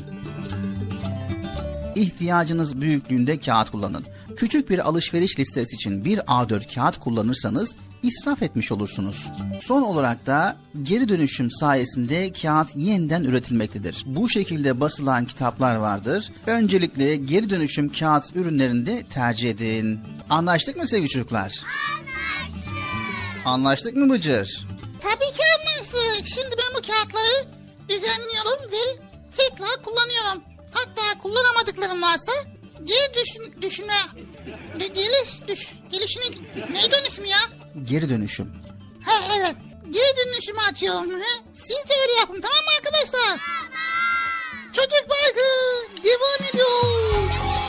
İhtiyacınız 1.96 2.82
büyüklüğünde 2.82 3.40
kağıt 3.40 3.70
kullanın. 3.70 4.06
Küçük 4.36 4.70
bir 4.70 4.88
alışveriş 4.88 5.40
listesi 5.40 5.76
için 5.76 6.06
bir 6.06 6.18
A4 6.18 6.76
kağıt 6.76 7.00
kullanırsanız 7.00 7.76
israf 8.04 8.44
etmiş 8.44 8.72
olursunuz. 8.72 9.28
Son 9.62 9.82
olarak 9.82 10.26
da 10.26 10.58
geri 10.84 11.10
dönüşüm 11.10 11.52
sayesinde 11.52 12.32
kağıt 12.34 12.76
yeniden 12.76 13.24
üretilmektedir. 13.24 14.04
Bu 14.06 14.30
şekilde 14.30 14.80
basılan 14.80 15.26
kitaplar 15.26 15.76
vardır. 15.76 16.32
Öncelikle 16.48 17.16
geri 17.16 17.50
dönüşüm 17.50 17.90
kağıt 17.90 18.36
ürünlerini 18.36 18.86
de 18.86 19.04
tercih 19.04 19.50
edin. 19.50 20.00
Anlaştık 20.30 20.78
mı 20.78 20.88
sevgili 20.88 21.10
çocuklar? 21.10 21.42
Anlaştık. 21.42 22.09
Anlaştık 23.46 23.96
mı 23.96 24.10
Bıcır? 24.10 24.68
Tabii 25.02 25.38
ki 25.38 25.44
anlaştık. 25.60 26.28
Şimdi 26.28 26.56
ben 26.58 26.76
bu 26.76 26.88
kağıtları 26.88 27.46
düzenliyorum 27.90 28.72
ve 28.72 29.02
tekrar 29.38 29.82
kullanıyorum. 29.82 30.44
Hatta 30.72 31.20
kullanamadıklarım 31.22 32.02
varsa 32.02 32.32
geri 32.84 33.14
düşün, 33.14 33.62
düşünme, 33.62 33.94
de, 34.80 34.88
geliş, 34.88 35.30
düş, 35.48 35.70
gelişine, 35.92 36.24
ne 36.56 36.92
dönüşüm 36.92 37.26
ya? 37.26 37.38
Geri 37.84 38.10
dönüşüm. 38.10 38.54
Ha 39.06 39.12
evet, 39.38 39.56
geri 39.92 40.18
dönüşüme 40.28 40.62
atıyorum. 40.72 41.12
Ha? 41.12 41.28
Siz 41.54 41.70
de 41.90 41.94
öyle 42.02 42.20
yapın 42.20 42.42
tamam 42.42 42.58
mı 42.66 42.72
arkadaşlar? 42.78 43.40
Çocuk 44.74 45.10
Parkı 45.10 45.48
devam 46.04 46.50
ediyor. 46.50 47.69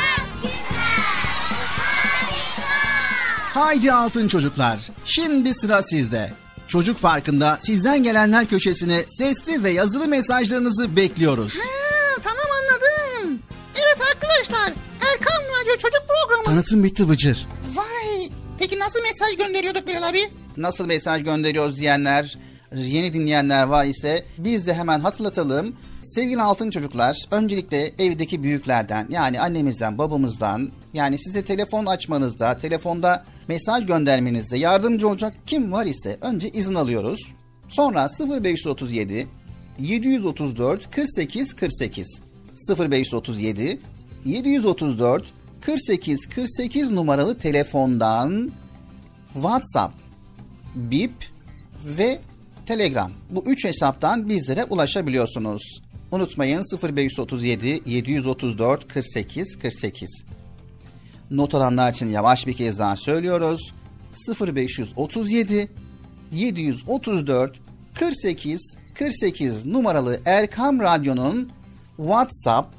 Haydi 3.53 3.93
altın 3.93 4.27
çocuklar, 4.27 4.89
şimdi 5.05 5.53
sıra 5.53 5.83
sizde. 5.83 6.33
Çocuk 6.67 7.01
Parkı'nda 7.01 7.57
sizden 7.61 8.03
gelenler 8.03 8.45
köşesine 8.45 9.03
sesli 9.17 9.63
ve 9.63 9.69
yazılı 9.71 10.07
mesajlarınızı 10.07 10.95
bekliyoruz. 10.95 11.53
Ha, 11.55 12.21
tamam 12.23 12.45
anladım. 12.61 13.39
Evet 13.75 14.01
arkadaşlar 14.13 14.73
Erkan 15.11 15.43
Radyo 15.43 15.73
Çocuk 15.73 16.03
Programı. 16.07 16.43
Tanıtım 16.45 16.83
bitti 16.83 17.09
Bıcır. 17.09 17.47
Vay. 17.75 18.29
Peki 18.59 18.79
nasıl 18.79 18.99
mesaj 19.01 19.47
gönderiyorduk 19.47 19.87
Bilal 19.87 20.09
abi? 20.09 20.29
Nasıl 20.57 20.85
mesaj 20.85 21.23
gönderiyoruz 21.23 21.77
diyenler, 21.77 22.37
yeni 22.75 23.13
dinleyenler 23.13 23.63
var 23.63 23.85
ise 23.85 24.25
biz 24.37 24.67
de 24.67 24.73
hemen 24.73 24.99
hatırlatalım. 24.99 25.75
Sevgili 26.03 26.41
altın 26.41 26.71
çocuklar, 26.71 27.25
öncelikle 27.31 27.93
evdeki 27.99 28.43
büyüklerden 28.43 29.07
yani 29.09 29.41
annemizden, 29.41 29.97
babamızdan 29.97 30.71
yani 30.93 31.19
size 31.19 31.45
telefon 31.45 31.85
açmanızda, 31.85 32.57
telefonda 32.57 33.25
mesaj 33.47 33.85
göndermenizde 33.85 34.57
yardımcı 34.57 35.07
olacak 35.07 35.33
kim 35.45 35.71
var 35.71 35.85
ise 35.85 36.17
önce 36.21 36.49
izin 36.49 36.75
alıyoruz. 36.75 37.19
Sonra 37.67 38.09
0537 38.43 39.27
734 39.79 40.91
48 40.91 41.55
48 41.55 42.21
0537 42.79 43.79
734 44.25 45.33
48 45.61 46.25
48 46.25 46.91
numaralı 46.91 47.37
telefondan 47.37 48.51
WhatsApp, 49.33 49.95
Bip 50.75 51.13
ve 51.85 52.19
Telegram. 52.65 53.11
Bu 53.29 53.43
üç 53.45 53.65
hesaptan 53.65 54.29
bizlere 54.29 54.63
ulaşabiliyorsunuz. 54.63 55.81
Unutmayın 56.11 56.63
0537 56.83 57.81
734 57.85 58.87
48 58.93 59.59
48. 59.59 60.23
Not 61.31 61.55
alanlar 61.55 61.91
için 61.91 62.07
yavaş 62.07 62.47
bir 62.47 62.53
kez 62.53 62.79
daha 62.79 62.95
söylüyoruz. 62.95 63.73
0537 64.41 65.71
734 66.31 67.59
48 67.93 68.77
48 68.93 69.65
numaralı 69.65 70.19
Erkam 70.25 70.79
Radyo'nun 70.79 71.51
WhatsApp, 71.97 72.75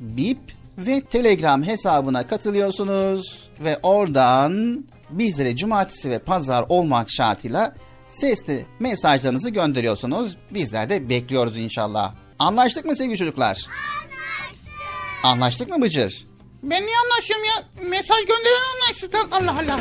Bip 0.00 0.38
ve 0.78 1.00
Telegram 1.00 1.62
hesabına 1.62 2.26
katılıyorsunuz 2.26 3.50
ve 3.60 3.78
oradan 3.82 4.84
bizlere 5.10 5.56
cumartesi 5.56 6.10
ve 6.10 6.18
pazar 6.18 6.64
olmak 6.68 7.10
şartıyla 7.10 7.74
sesli 8.08 8.66
mesajlarınızı 8.80 9.50
gönderiyorsunuz. 9.50 10.36
Bizler 10.50 10.90
de 10.90 11.08
bekliyoruz 11.08 11.56
inşallah. 11.56 12.14
Anlaştık 12.38 12.84
mı 12.84 12.96
sevgili 12.96 13.18
çocuklar? 13.18 13.46
Anlaştık. 13.46 15.24
Anlaştık 15.24 15.68
mı 15.68 15.82
Bıcır? 15.82 16.29
Ben 16.62 16.86
niye 16.86 16.96
anlaşıyorum 17.04 17.44
ya? 17.44 17.52
Mesaj 17.88 18.20
gönderen 18.20 18.74
anlaştık. 18.74 19.14
Allah 19.32 19.50
Allah. 19.52 19.80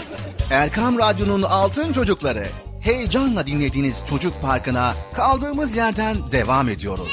Erkam 0.51 0.99
Radyo'nun 0.99 1.41
Altın 1.41 1.93
Çocukları. 1.93 2.47
Heyecanla 2.81 3.47
dinlediğiniz 3.47 4.03
Çocuk 4.09 4.41
Parkı'na 4.41 4.93
kaldığımız 5.15 5.75
yerden 5.75 6.31
devam 6.31 6.69
ediyoruz. 6.69 7.07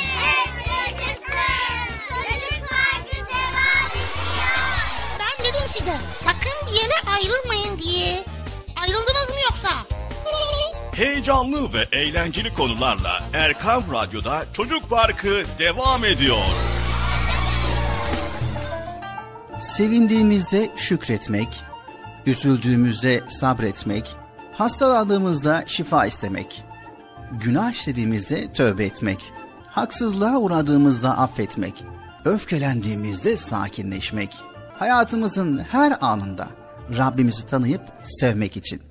Çocuk 2.09 2.69
Parkı 2.69 3.17
devam 3.17 3.91
ediyor. 3.91 4.47
Ben 5.21 5.45
dedim 5.45 5.69
size 5.79 5.95
sakın 6.25 6.67
bir 6.73 6.81
yere 6.81 6.95
ayrılmayın 7.17 7.79
diye. 7.79 8.25
Ayrıldınız 8.83 9.29
mı 9.29 9.41
yoksa? 9.51 9.77
Heyecanlı 10.97 11.73
ve 11.73 11.87
eğlenceli 11.93 12.55
konularla 12.55 13.23
Erkam 13.35 13.85
Radyo'da 13.93 14.45
Çocuk 14.53 14.91
Parkı 14.91 15.43
devam 15.59 16.05
ediyor. 16.05 16.39
Sevindiğimizde 19.67 20.69
şükretmek, 20.77 21.63
üzüldüğümüzde 22.27 23.21
sabretmek, 23.29 24.17
hastalandığımızda 24.53 25.65
şifa 25.67 26.07
istemek, 26.07 26.65
günah 27.45 27.73
işlediğimizde 27.73 28.53
tövbe 28.53 28.85
etmek, 28.85 29.33
haksızlığa 29.67 30.39
uğradığımızda 30.39 31.19
affetmek, 31.19 31.85
öfkelendiğimizde 32.25 33.37
sakinleşmek, 33.37 34.37
hayatımızın 34.79 35.59
her 35.59 35.93
anında 36.01 36.49
Rabbimizi 36.99 37.47
tanıyıp 37.47 37.83
sevmek 38.03 38.57
için. 38.57 38.83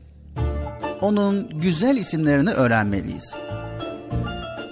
Onun 1.02 1.50
güzel 1.50 1.98
isimlerini 1.98 2.50
öğrenmeliyiz. 2.50 3.36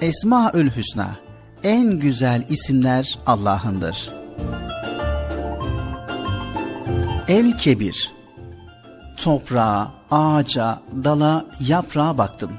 Esmaül 0.02 0.70
Hüsna, 0.70 1.18
en 1.64 2.00
güzel 2.00 2.44
isimler 2.50 3.20
Allah'ındır. 3.26 4.23
El 7.28 7.58
Kebir 7.58 8.14
Toprağa, 9.18 9.92
ağaca, 10.12 10.80
dala, 11.04 11.46
yaprağa 11.60 12.18
baktım. 12.18 12.52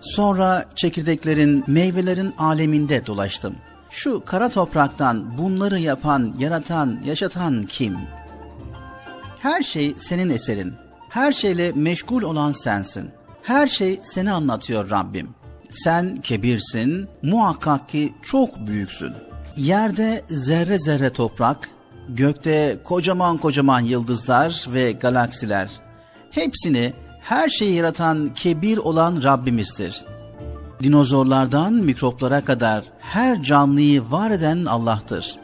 Sonra 0.00 0.64
çekirdeklerin, 0.74 1.64
meyvelerin 1.66 2.34
aleminde 2.38 3.06
dolaştım. 3.06 3.54
Şu 3.90 4.24
kara 4.24 4.48
topraktan 4.48 5.38
bunları 5.38 5.78
yapan, 5.78 6.34
yaratan, 6.38 7.00
yaşatan 7.04 7.62
kim? 7.62 7.98
Her 9.38 9.62
şey 9.62 9.94
senin 9.98 10.28
eserin. 10.28 10.74
Her 11.08 11.32
şeyle 11.32 11.72
meşgul 11.72 12.22
olan 12.22 12.52
sensin. 12.52 13.10
Her 13.42 13.66
şey 13.66 14.00
seni 14.04 14.32
anlatıyor 14.32 14.90
Rabbim. 14.90 15.34
Sen 15.70 16.16
kebirsin, 16.16 17.08
muhakkak 17.22 17.88
ki 17.88 18.14
çok 18.22 18.66
büyüksün. 18.66 19.12
Yerde 19.56 20.22
zerre 20.28 20.78
zerre 20.78 21.10
toprak, 21.10 21.68
gökte 22.08 22.78
kocaman 22.84 23.38
kocaman 23.38 23.80
yıldızlar 23.80 24.66
ve 24.68 24.92
galaksiler. 24.92 25.70
Hepsini 26.30 26.92
her 27.20 27.48
şeyi 27.48 27.74
yaratan 27.74 28.34
kebir 28.34 28.78
olan 28.78 29.22
Rabbimizdir. 29.22 30.04
Dinozorlardan 30.82 31.72
mikroplara 31.72 32.44
kadar 32.44 32.84
her 33.00 33.42
canlıyı 33.42 34.02
var 34.10 34.30
eden 34.30 34.64
Allah'tır. 34.64 35.36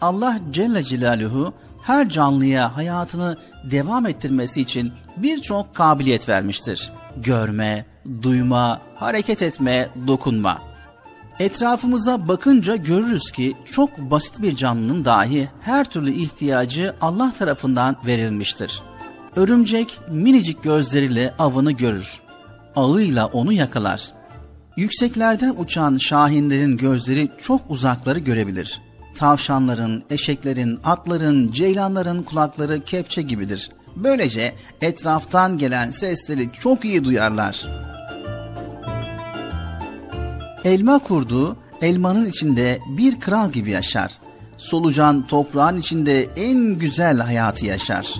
Allah 0.00 0.38
Celle 0.50 0.82
Celaluhu 0.82 1.54
her 1.82 2.08
canlıya 2.08 2.76
hayatını 2.76 3.36
devam 3.70 4.06
ettirmesi 4.06 4.60
için 4.60 4.92
birçok 5.16 5.74
kabiliyet 5.74 6.28
vermiştir. 6.28 6.92
Görme, 7.16 7.84
duyma, 8.22 8.80
hareket 8.94 9.42
etme, 9.42 9.88
dokunma. 10.06 10.71
Etrafımıza 11.42 12.28
bakınca 12.28 12.76
görürüz 12.76 13.30
ki 13.30 13.54
çok 13.72 13.98
basit 13.98 14.42
bir 14.42 14.56
canlının 14.56 15.04
dahi 15.04 15.48
her 15.60 15.84
türlü 15.84 16.10
ihtiyacı 16.10 16.94
Allah 17.00 17.32
tarafından 17.38 17.96
verilmiştir. 18.06 18.82
Örümcek 19.36 20.00
minicik 20.10 20.62
gözleriyle 20.62 21.34
avını 21.38 21.72
görür. 21.72 22.20
Ağıyla 22.76 23.26
onu 23.26 23.52
yakalar. 23.52 24.12
Yükseklerde 24.76 25.50
uçan 25.50 25.98
şahinlerin 25.98 26.76
gözleri 26.76 27.28
çok 27.38 27.60
uzakları 27.68 28.18
görebilir. 28.18 28.80
Tavşanların, 29.14 30.02
eşeklerin, 30.10 30.78
atların, 30.84 31.52
ceylanların 31.52 32.22
kulakları 32.22 32.80
kepçe 32.80 33.22
gibidir. 33.22 33.70
Böylece 33.96 34.54
etraftan 34.80 35.58
gelen 35.58 35.90
sesleri 35.90 36.52
çok 36.52 36.84
iyi 36.84 37.04
duyarlar. 37.04 37.66
Elma 40.64 40.98
kurdu 40.98 41.56
elmanın 41.82 42.24
içinde 42.24 42.78
bir 42.88 43.20
kral 43.20 43.50
gibi 43.52 43.70
yaşar. 43.70 44.12
Solucan 44.56 45.26
toprağın 45.26 45.78
içinde 45.78 46.28
en 46.36 46.78
güzel 46.78 47.18
hayatı 47.18 47.66
yaşar. 47.66 48.14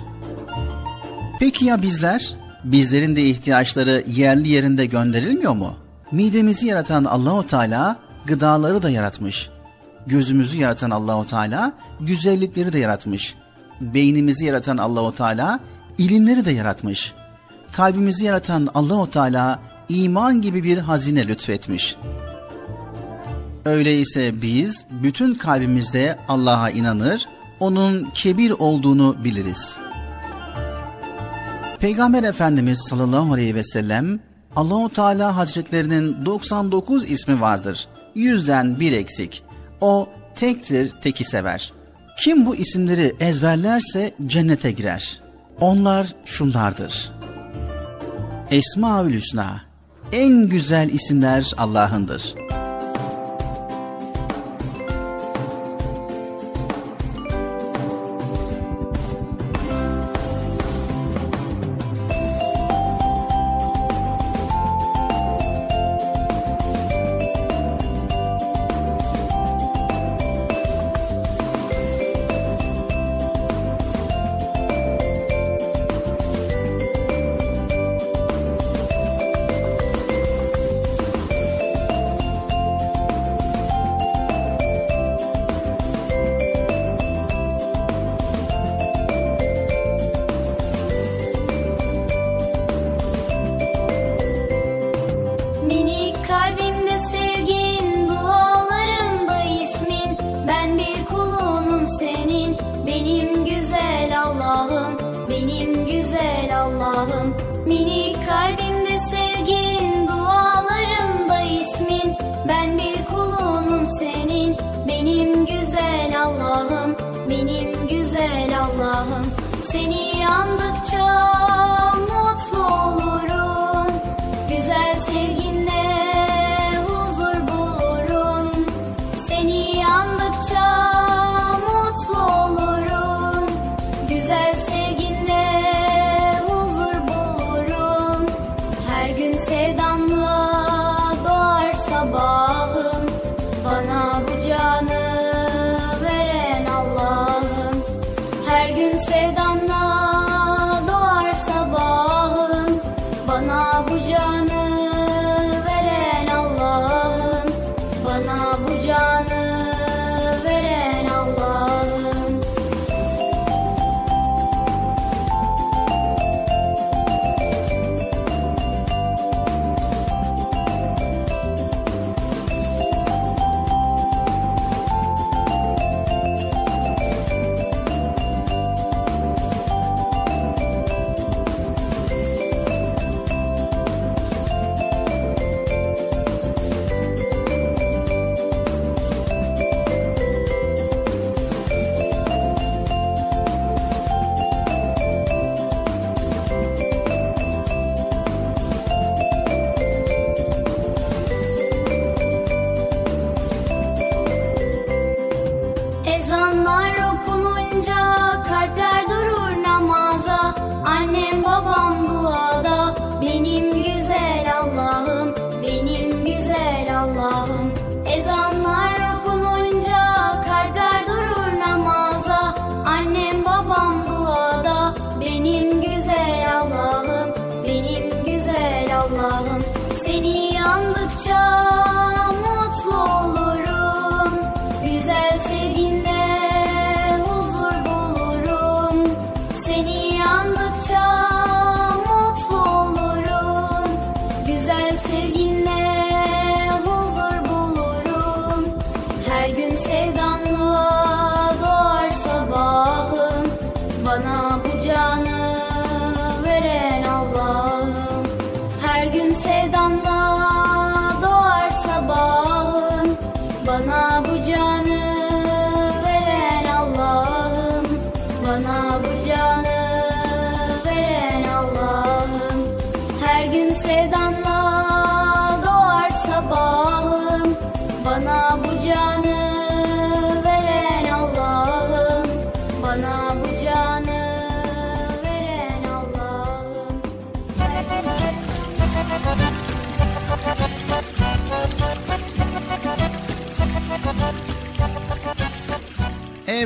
Peki 1.39 1.65
ya 1.65 1.81
bizler? 1.81 2.35
Bizlerin 2.63 3.15
de 3.15 3.23
ihtiyaçları 3.29 4.03
yerli 4.07 4.49
yerinde 4.49 4.85
gönderilmiyor 4.85 5.55
mu? 5.55 5.75
Midemizi 6.11 6.65
yaratan 6.65 7.03
Allahu 7.03 7.47
Teala 7.47 7.99
gıdaları 8.25 8.83
da 8.83 8.89
yaratmış. 8.89 9.49
Gözümüzü 10.07 10.57
yaratan 10.57 10.89
Allahu 10.89 11.27
Teala 11.27 11.73
güzellikleri 11.99 12.73
de 12.73 12.79
yaratmış. 12.79 13.35
Beynimizi 13.81 14.45
yaratan 14.45 14.77
Allahu 14.77 15.15
Teala 15.15 15.59
ilimleri 15.97 16.45
de 16.45 16.51
yaratmış. 16.51 17.13
Kalbimizi 17.71 18.25
yaratan 18.25 18.67
Allahu 18.73 19.11
Teala 19.11 19.59
iman 19.89 20.41
gibi 20.41 20.63
bir 20.63 20.77
hazine 20.77 21.27
lütfetmiş. 21.27 21.95
Öyleyse 23.65 24.41
biz 24.41 24.85
bütün 25.03 25.33
kalbimizde 25.33 26.19
Allah'a 26.27 26.69
inanır, 26.69 27.27
onun 27.59 28.09
kebir 28.13 28.51
olduğunu 28.51 29.15
biliriz. 29.23 29.77
Peygamber 31.79 32.23
Efendimiz 32.23 32.79
sallallahu 32.89 33.33
aleyhi 33.33 33.55
ve 33.55 33.63
sellem 33.63 34.19
Allahu 34.55 34.89
Teala 34.89 35.35
Hazretlerinin 35.35 36.25
99 36.25 37.11
ismi 37.11 37.41
vardır. 37.41 37.87
Yüzden 38.15 38.79
bir 38.79 38.91
eksik. 38.91 39.43
O 39.81 40.09
tektir, 40.35 40.91
teki 41.01 41.23
sever. 41.23 41.73
Kim 42.23 42.45
bu 42.45 42.55
isimleri 42.55 43.15
ezberlerse 43.19 44.11
cennete 44.25 44.71
girer. 44.71 45.21
Onlar 45.59 46.15
şunlardır. 46.25 47.11
Esmaül 48.51 49.13
Hüsna. 49.13 49.61
En 50.11 50.49
güzel 50.49 50.89
isimler 50.89 51.53
Allah'ındır. 51.57 52.35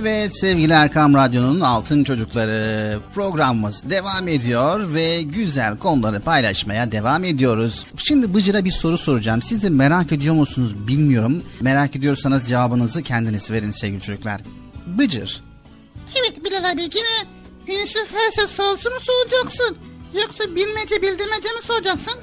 Evet 0.10 0.40
sevgili 0.40 0.74
Erkam 0.74 1.14
Radyo'nun 1.14 1.60
Altın 1.60 2.04
Çocukları 2.04 3.00
programımız 3.14 3.90
devam 3.90 4.28
ediyor 4.28 4.94
ve 4.94 5.22
güzel 5.22 5.78
konuları 5.78 6.20
paylaşmaya 6.20 6.92
devam 6.92 7.24
ediyoruz. 7.24 7.86
Şimdi 7.98 8.34
Bıcır'a 8.34 8.66
bir 8.66 8.72
soru 8.72 8.98
soracağım. 8.98 9.42
Siz 9.42 9.64
de 9.64 9.70
merak 9.70 10.12
ediyor 10.12 10.36
musunuz 10.36 10.88
bilmiyorum. 10.88 11.44
Merak 11.62 11.96
ediyorsanız 11.96 12.48
cevabınızı 12.48 13.04
kendiniz 13.04 13.52
verin 13.52 13.72
sevgili 13.72 14.02
çocuklar. 14.02 14.42
Bıcır, 14.88 15.44
Evet 16.22 16.46
Bilal 16.46 16.72
abi 16.72 16.82
yine 16.82 17.80
Yusuf 17.82 18.14
Herse 18.14 18.54
sorusu 18.54 18.90
mu 18.90 18.98
soracaksın? 19.02 19.78
Yoksa 20.14 20.56
bilmece 20.56 21.02
bildirmece 21.02 21.50
mi 21.58 21.64
soracaksın? 21.64 22.14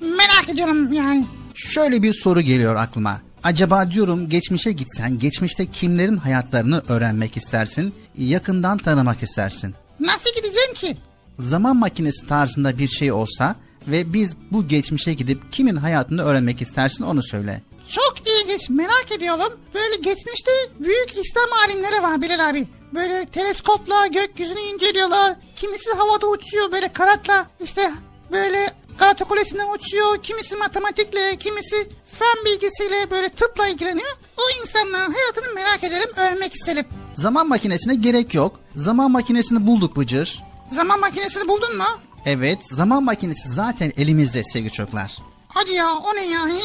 Merak 0.00 0.48
ediyorum 0.48 0.92
yani. 0.92 1.26
şöyle 1.54 2.02
bir 2.02 2.14
soru 2.14 2.40
geliyor 2.40 2.74
aklıma. 2.74 3.20
Acaba 3.44 3.90
diyorum 3.90 4.28
geçmişe 4.28 4.72
gitsen 4.72 5.18
geçmişte 5.18 5.66
kimlerin 5.66 6.16
hayatlarını 6.16 6.82
öğrenmek 6.88 7.36
istersin, 7.36 7.94
yakından 8.18 8.78
tanımak 8.78 9.22
istersin. 9.22 9.74
Nasıl 10.00 10.30
gideceğim 10.36 10.74
ki? 10.74 10.96
zaman 11.38 11.76
makinesi 11.76 12.26
tarzında 12.26 12.78
bir 12.78 12.88
şey 12.88 13.12
olsa 13.12 13.56
ve 13.88 14.12
biz 14.12 14.36
bu 14.50 14.68
geçmişe 14.68 15.14
gidip 15.14 15.52
kimin 15.52 15.76
hayatını 15.76 16.22
öğrenmek 16.22 16.62
istersin 16.62 17.04
onu 17.04 17.22
söyle. 17.22 17.62
Çok 17.88 18.14
ilginç 18.20 18.70
merak 18.70 19.12
ediyorum. 19.18 19.58
Böyle 19.74 19.96
geçmişte 19.96 20.50
büyük 20.80 21.10
İslam 21.10 21.52
alimleri 21.64 22.02
var 22.02 22.22
Bilal 22.22 22.48
abi. 22.50 22.68
Böyle 22.94 23.26
teleskopla 23.26 24.06
gökyüzünü 24.06 24.60
inceliyorlar. 24.60 25.36
Kimisi 25.56 25.90
havada 25.90 26.26
uçuyor 26.26 26.72
böyle 26.72 26.88
kanatla. 26.88 27.46
İşte 27.64 27.92
böyle 28.32 28.58
Galata 28.98 29.24
Kulesi'nden 29.24 29.74
uçuyor. 29.74 30.22
Kimisi 30.22 30.56
matematikle, 30.56 31.36
kimisi 31.36 31.88
fen 32.18 32.44
bilgisiyle 32.44 33.10
böyle 33.10 33.28
tıpla 33.28 33.68
ilgileniyor. 33.68 34.16
O 34.36 34.42
insanların 34.62 35.12
hayatını 35.12 35.54
merak 35.54 35.84
ederim, 35.84 36.08
öğrenmek 36.16 36.54
isterim. 36.54 36.84
Zaman 37.14 37.48
makinesine 37.48 37.94
gerek 37.94 38.34
yok. 38.34 38.60
Zaman 38.76 39.10
makinesini 39.10 39.66
bulduk 39.66 39.96
Bıcır. 39.96 40.42
Zaman 40.72 41.00
makinesini 41.00 41.48
buldun 41.48 41.76
mu? 41.76 41.84
Evet, 42.26 42.58
zaman 42.72 43.04
makinesi 43.04 43.48
zaten 43.48 43.92
elimizde 43.96 44.42
sevgili 44.44 44.72
çocuklar. 44.72 45.16
Hadi 45.48 45.72
ya 45.72 45.92
o 45.94 46.16
ne 46.16 46.26
ya? 46.26 46.48
he? 46.48 46.60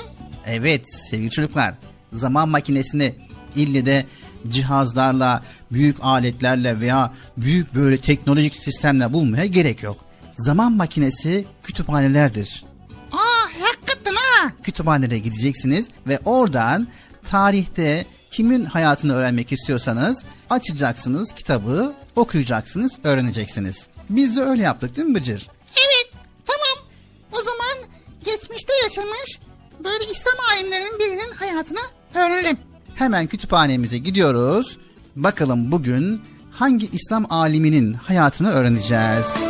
Evet 0.45 0.81
sevgili 1.09 1.31
çocuklar, 1.31 1.73
zaman 2.13 2.49
makinesini 2.49 3.15
ille 3.55 3.85
de 3.85 4.05
cihazlarla, 4.47 5.43
büyük 5.71 5.97
aletlerle 6.01 6.79
veya 6.79 7.13
büyük 7.37 7.75
böyle 7.75 7.97
teknolojik 7.97 8.55
sistemle 8.55 9.13
bulmaya 9.13 9.45
gerek 9.45 9.83
yok. 9.83 9.97
Zaman 10.39 10.71
makinesi 10.73 11.45
kütüphanelerdir. 11.63 12.63
Aa 13.11 13.17
hakikaten 13.61 14.15
ha. 14.15 14.51
Kütüphanelere 14.63 15.19
gideceksiniz 15.19 15.85
ve 16.07 16.19
oradan 16.25 16.87
tarihte 17.29 18.05
kimin 18.31 18.65
hayatını 18.65 19.15
öğrenmek 19.15 19.51
istiyorsanız 19.51 20.23
açacaksınız 20.49 21.31
kitabı, 21.31 21.93
okuyacaksınız, 22.15 22.91
öğreneceksiniz. 23.03 23.87
Biz 24.09 24.35
de 24.35 24.41
öyle 24.41 24.63
yaptık 24.63 24.95
değil 24.95 25.07
mi 25.07 25.15
Bıcır? 25.15 25.49
Evet 25.75 26.13
tamam. 26.45 26.85
O 27.31 27.37
zaman 27.37 27.89
geçmişte 28.25 28.73
yaşamış 28.83 29.39
böyle 29.83 30.03
İslam 30.03 30.35
alimlerinin 30.53 30.99
birinin 30.99 31.31
hayatını 31.35 31.79
öğrenelim. 32.15 32.57
Hemen 32.95 33.27
kütüphanemize 33.27 33.97
gidiyoruz. 33.97 34.77
Bakalım 35.15 35.71
bugün 35.71 36.21
hangi 36.51 36.89
İslam 36.91 37.25
aliminin 37.31 37.93
hayatını 37.93 38.51
öğreneceğiz. 38.51 39.48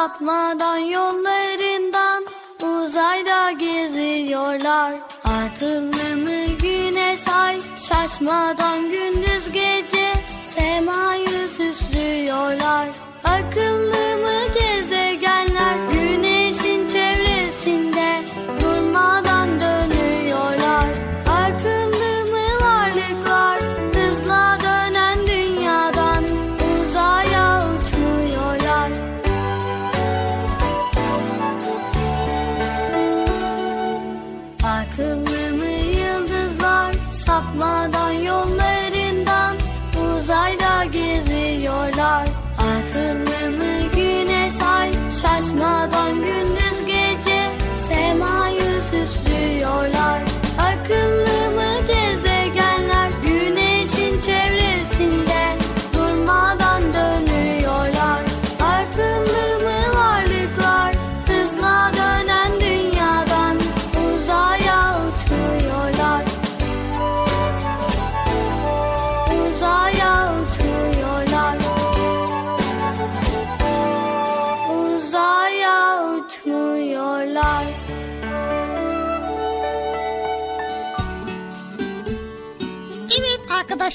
Sapmadan 0.00 0.76
yollarından 0.76 2.24
uzayda 2.62 3.50
geziyorlar. 3.50 4.94
Akıllı 5.24 6.16
mı 6.16 6.56
güneş 6.62 7.28
ay 7.28 7.60
şaşmadan 7.76 8.80
gündüz 8.90 9.52
gece 9.52 10.12
semayı 10.54 11.48
süslüyorlar. 11.48 12.88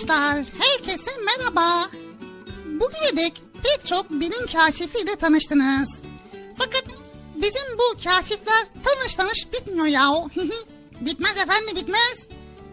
Arkadaşlar, 0.10 0.46
herkese 0.60 1.12
merhaba. 1.18 1.90
Bugüne 2.66 3.18
dek 3.18 3.42
pek 3.64 3.88
çok 3.88 4.10
bilim 4.10 4.48
kaşifiyle 4.54 5.16
tanıştınız. 5.16 5.90
Fakat 6.58 6.84
bizim 7.36 7.78
bu 7.78 8.04
kaşifler 8.04 8.68
tanış 8.84 9.16
tanış 9.16 9.48
bitmiyor 9.54 9.86
yahu. 9.86 10.30
bitmez 11.02 11.38
efendim 11.38 11.76
bitmez. 11.76 12.18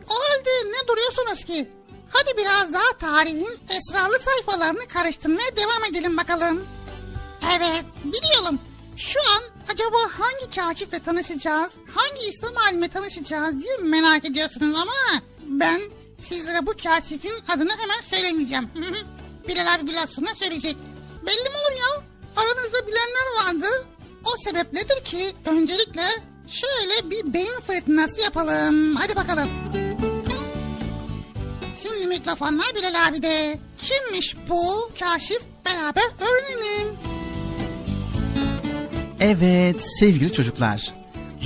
O 0.08 0.14
halde 0.14 0.50
ne 0.68 0.88
duruyorsunuz 0.88 1.44
ki? 1.44 1.70
Hadi 2.10 2.36
biraz 2.38 2.72
daha 2.72 2.98
tarihin 2.98 3.58
esrarlı 3.70 4.18
sayfalarını 4.18 4.86
karıştırmaya 4.86 5.56
devam 5.56 5.84
edelim 5.90 6.16
bakalım. 6.16 6.64
Evet 7.56 7.84
biliyorum. 8.04 8.58
Şu 8.96 9.20
an 9.20 9.42
acaba 9.72 9.98
hangi 10.18 10.56
kaşifle 10.56 10.98
tanışacağız, 10.98 11.72
hangi 11.94 12.28
İslam 12.28 12.56
alime 12.56 12.88
tanışacağız 12.88 13.62
diye 13.62 13.76
merak 13.76 14.24
ediyorsunuz 14.24 14.76
ama 14.76 15.22
ben 15.48 15.80
sizlere 16.28 16.66
bu 16.66 16.72
kaşifin 16.82 17.32
adını 17.48 17.72
hemen 17.78 18.00
söylemeyeceğim. 18.00 18.68
Bilal 19.48 19.74
abi 19.74 19.86
biraz 19.86 20.10
söyleyecek. 20.38 20.76
Belli 21.26 21.42
mi 21.42 21.56
olur 21.56 21.78
ya? 21.78 22.02
Aranızda 22.36 22.86
bilenler 22.86 23.26
vardır. 23.44 23.86
O 24.24 24.30
sebepledir 24.44 25.04
ki 25.04 25.32
öncelikle 25.46 26.02
şöyle 26.48 27.10
bir 27.10 27.34
beyin 27.34 27.60
fırtınası 27.66 28.20
yapalım. 28.20 28.96
Hadi 28.96 29.16
bakalım. 29.16 29.48
Şimdi 31.82 32.06
mikrofonlar 32.06 32.66
Bilal 32.74 33.08
abi 33.08 33.22
de. 33.22 33.58
Kimmiş 33.78 34.36
bu 34.48 34.90
kaşif 35.00 35.40
beraber 35.66 36.02
öğrenelim. 36.20 36.96
Evet 39.20 39.76
sevgili 39.98 40.32
çocuklar. 40.32 40.94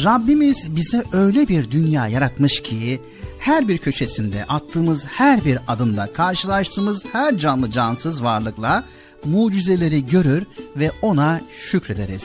Rabbimiz 0.05 0.77
bize 0.77 1.03
öyle 1.12 1.48
bir 1.48 1.70
dünya 1.70 2.09
yaratmış 2.09 2.62
ki 2.62 3.01
her 3.47 3.68
bir 3.68 3.78
köşesinde 3.78 4.44
attığımız 4.44 5.06
her 5.06 5.44
bir 5.44 5.59
adımda 5.68 6.12
karşılaştığımız 6.12 7.05
her 7.12 7.39
canlı 7.39 7.70
cansız 7.70 8.23
varlıkla 8.23 8.85
mucizeleri 9.24 10.06
görür 10.06 10.47
ve 10.77 10.90
ona 11.02 11.40
şükrederiz. 11.56 12.24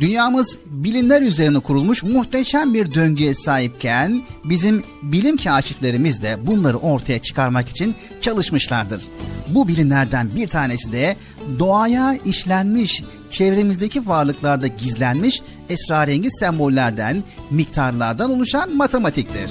Dünyamız 0.00 0.58
bilimler 0.66 1.22
üzerine 1.22 1.58
kurulmuş 1.58 2.02
muhteşem 2.02 2.74
bir 2.74 2.94
döngüye 2.94 3.34
sahipken 3.34 4.22
bizim 4.44 4.84
bilim 5.02 5.36
kaşiflerimiz 5.36 6.22
de 6.22 6.46
bunları 6.46 6.76
ortaya 6.76 7.18
çıkarmak 7.18 7.68
için 7.68 7.94
çalışmışlardır. 8.20 9.02
Bu 9.48 9.68
bilimlerden 9.68 10.36
bir 10.36 10.48
tanesi 10.48 10.92
de 10.92 11.16
doğaya 11.58 12.14
işlenmiş, 12.24 13.02
çevremizdeki 13.30 14.08
varlıklarda 14.08 14.66
gizlenmiş 14.66 15.42
esrarengiz 15.68 16.32
sembollerden, 16.38 17.24
miktarlardan 17.50 18.30
oluşan 18.30 18.76
matematiktir. 18.76 19.50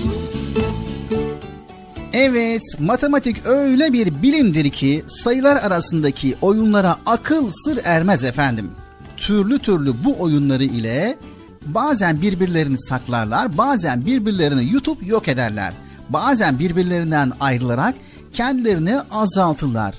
Evet, 2.13 2.61
matematik 2.79 3.45
öyle 3.45 3.93
bir 3.93 4.21
bilimdir 4.21 4.69
ki 4.69 5.03
sayılar 5.07 5.55
arasındaki 5.55 6.35
oyunlara 6.41 6.97
akıl 7.05 7.51
sır 7.65 7.79
ermez 7.83 8.23
efendim. 8.23 8.71
Türlü 9.17 9.59
türlü 9.59 10.03
bu 10.03 10.21
oyunları 10.21 10.63
ile 10.63 11.17
bazen 11.65 12.21
birbirlerini 12.21 12.81
saklarlar, 12.81 13.57
bazen 13.57 14.05
birbirlerini 14.05 14.63
yutup 14.63 15.07
yok 15.07 15.27
ederler. 15.27 15.73
Bazen 16.09 16.59
birbirlerinden 16.59 17.31
ayrılarak 17.39 17.95
kendilerini 18.33 19.01
azaltırlar. 19.11 19.95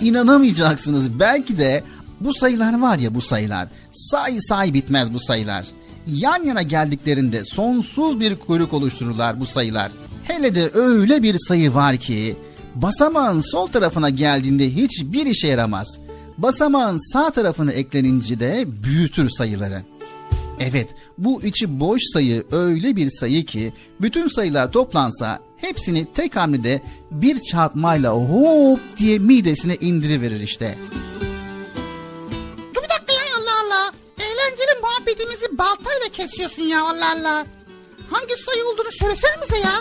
İnanamayacaksınız 0.00 1.20
belki 1.20 1.58
de 1.58 1.84
bu 2.20 2.34
sayılar 2.34 2.80
var 2.80 2.98
ya 2.98 3.14
bu 3.14 3.20
sayılar. 3.20 3.68
Say 3.92 4.40
say 4.40 4.74
bitmez 4.74 5.14
bu 5.14 5.20
sayılar. 5.20 5.66
Yan 6.06 6.44
yana 6.44 6.62
geldiklerinde 6.62 7.44
sonsuz 7.44 8.20
bir 8.20 8.36
kuyruk 8.36 8.72
oluştururlar 8.72 9.40
bu 9.40 9.46
sayılar. 9.46 9.92
Hele 10.26 10.54
de 10.54 10.70
öyle 10.74 11.22
bir 11.22 11.36
sayı 11.38 11.74
var 11.74 11.96
ki 11.96 12.36
basamağın 12.74 13.40
sol 13.40 13.66
tarafına 13.66 14.10
geldiğinde 14.10 14.70
hiçbir 14.70 15.26
işe 15.26 15.48
yaramaz. 15.48 15.98
Basamağın 16.38 17.12
sağ 17.12 17.30
tarafına 17.30 17.72
eklenince 17.72 18.40
de 18.40 18.64
büyütür 18.66 19.30
sayıları. 19.30 19.82
Evet, 20.60 20.88
bu 21.18 21.42
içi 21.42 21.80
boş 21.80 22.00
sayı 22.12 22.44
öyle 22.52 22.96
bir 22.96 23.10
sayı 23.10 23.44
ki 23.44 23.72
bütün 24.00 24.28
sayılar 24.28 24.72
toplansa 24.72 25.40
hepsini 25.56 26.12
tek 26.12 26.36
hamlede 26.36 26.82
bir 27.10 27.40
çarpmayla 27.42 28.12
hop 28.12 28.80
diye 28.96 29.18
midesine 29.18 29.76
indiriverir 29.76 30.40
işte. 30.40 30.78
Dur 32.74 32.82
bir 32.82 32.88
dakika 32.88 33.12
ya 33.12 33.36
Allah 33.38 33.60
Allah. 33.64 33.92
Eğlenceli 34.18 34.80
muhabbetimizi 34.80 35.58
baltayla 35.58 36.08
kesiyorsun 36.12 36.62
ya 36.62 36.82
Allah 36.82 37.12
Allah. 37.16 37.46
Hangi 38.10 38.34
sayı 38.46 38.64
olduğunu 38.64 38.92
söylesene 39.00 39.32
bize 39.42 39.60
ya. 39.60 39.80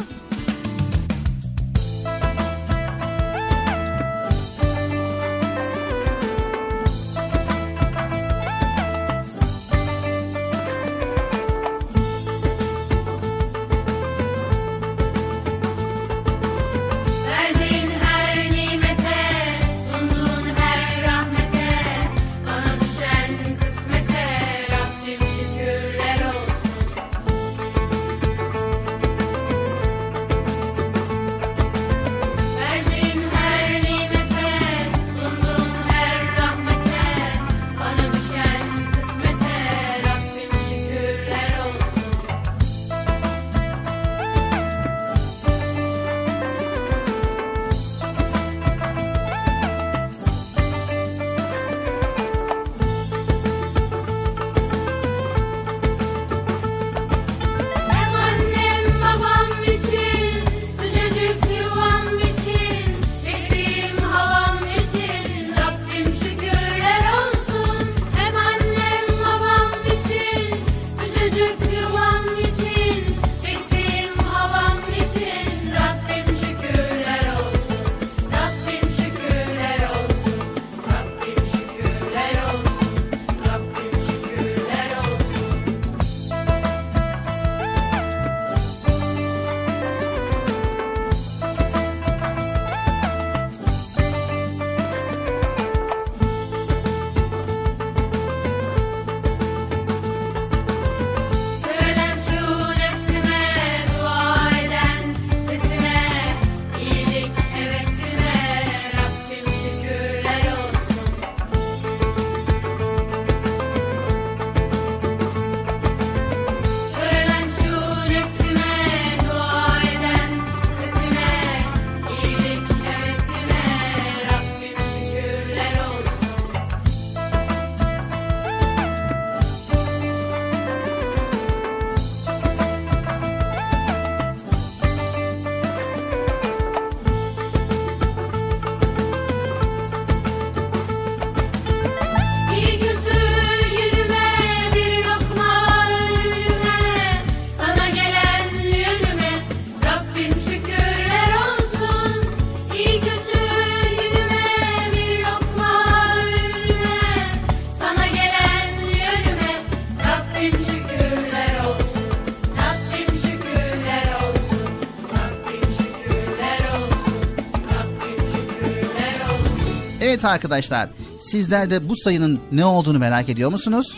Evet 170.23 170.33
arkadaşlar, 170.33 170.89
sizler 171.21 171.69
de 171.69 171.89
bu 171.89 171.97
sayının 171.97 172.39
ne 172.51 172.65
olduğunu 172.65 172.99
merak 172.99 173.29
ediyor 173.29 173.51
musunuz? 173.51 173.97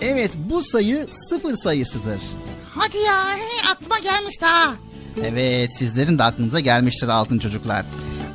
Evet, 0.00 0.30
bu 0.50 0.62
sayı 0.62 1.06
sıfır 1.28 1.54
sayısıdır. 1.54 2.20
Hadi 2.74 2.96
ya 2.96 3.36
aklıma 3.72 3.98
gelmiş 3.98 4.40
daha. 4.40 4.74
Evet, 5.24 5.76
sizlerin 5.78 6.18
de 6.18 6.22
aklınıza 6.22 6.60
gelmiştir 6.60 7.08
altın 7.08 7.38
çocuklar. 7.38 7.84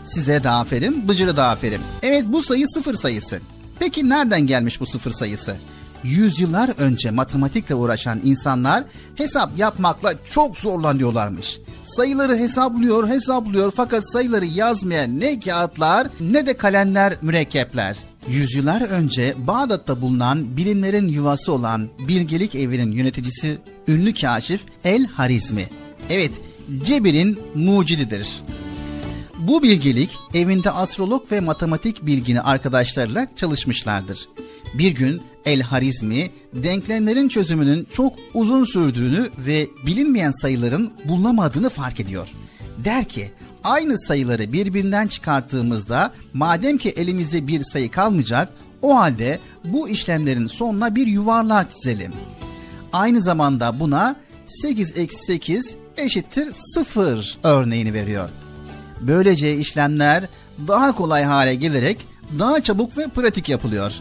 Sizlere 0.07 0.43
de 0.43 0.49
aferin, 0.49 1.07
Bıcır'a 1.07 1.37
da 1.37 1.49
aferin. 1.49 1.81
Evet, 2.03 2.25
bu 2.27 2.43
sayı 2.43 2.67
sıfır 2.67 2.95
sayısı. 2.95 3.39
Peki 3.79 4.09
nereden 4.09 4.47
gelmiş 4.47 4.79
bu 4.79 4.85
sıfır 4.85 5.11
sayısı? 5.11 5.55
Yüzyıllar 6.03 6.69
önce 6.77 7.11
matematikle 7.11 7.75
uğraşan 7.75 8.21
insanlar 8.23 8.83
hesap 9.15 9.57
yapmakla 9.57 10.13
çok 10.31 10.57
zorlanıyorlarmış. 10.57 11.59
Sayıları 11.87 12.37
hesaplıyor, 12.37 13.07
hesaplıyor 13.07 13.71
fakat 13.75 14.11
sayıları 14.11 14.45
yazmayan 14.45 15.19
ne 15.19 15.39
kağıtlar 15.39 16.07
ne 16.19 16.45
de 16.45 16.57
kalemler, 16.57 17.17
mürekkepler. 17.21 17.97
Yüzyıllar 18.29 18.81
önce 18.81 19.33
Bağdat'ta 19.37 20.01
bulunan 20.01 20.57
bilimlerin 20.57 21.07
yuvası 21.07 21.51
olan 21.51 21.89
Bilgelik 22.07 22.55
Evi'nin 22.55 22.91
yöneticisi 22.91 23.57
ünlü 23.87 24.13
kaşif 24.13 24.61
El 24.83 25.05
Harizmi. 25.07 25.69
Evet, 26.09 26.31
Cebir'in 26.83 27.39
mucididir. 27.55 28.41
Bu 29.47 29.63
bilgelik 29.63 30.17
evinde 30.33 30.71
astrolog 30.71 31.31
ve 31.31 31.39
matematik 31.39 32.05
bilgini 32.05 32.41
arkadaşlarıyla 32.41 33.27
çalışmışlardır. 33.35 34.29
Bir 34.73 34.91
gün 34.91 35.21
El 35.45 35.61
Harizmi 35.61 36.31
denklemlerin 36.53 37.27
çözümünün 37.27 37.87
çok 37.93 38.13
uzun 38.33 38.63
sürdüğünü 38.63 39.29
ve 39.37 39.67
bilinmeyen 39.85 40.31
sayıların 40.31 40.93
bulunamadığını 41.05 41.69
fark 41.69 41.99
ediyor. 41.99 42.27
Der 42.85 43.05
ki 43.05 43.31
aynı 43.63 43.99
sayıları 43.99 44.53
birbirinden 44.53 45.07
çıkarttığımızda 45.07 46.13
madem 46.33 46.77
ki 46.77 46.89
elimizde 46.89 47.47
bir 47.47 47.63
sayı 47.63 47.91
kalmayacak 47.91 48.49
o 48.81 48.97
halde 48.97 49.39
bu 49.63 49.89
işlemlerin 49.89 50.47
sonuna 50.47 50.95
bir 50.95 51.07
yuvarlak 51.07 51.71
çizelim. 51.71 52.13
Aynı 52.93 53.21
zamanda 53.21 53.79
buna 53.79 54.15
8 54.45 54.97
eksi 54.97 55.25
8 55.25 55.75
eşittir 55.97 56.49
0 56.53 57.37
örneğini 57.43 57.93
veriyor. 57.93 58.29
Böylece 59.01 59.55
işlemler 59.55 60.27
daha 60.67 60.95
kolay 60.95 61.23
hale 61.23 61.55
gelerek 61.55 62.07
daha 62.39 62.63
çabuk 62.63 62.97
ve 62.97 63.07
pratik 63.07 63.49
yapılıyor. 63.49 63.93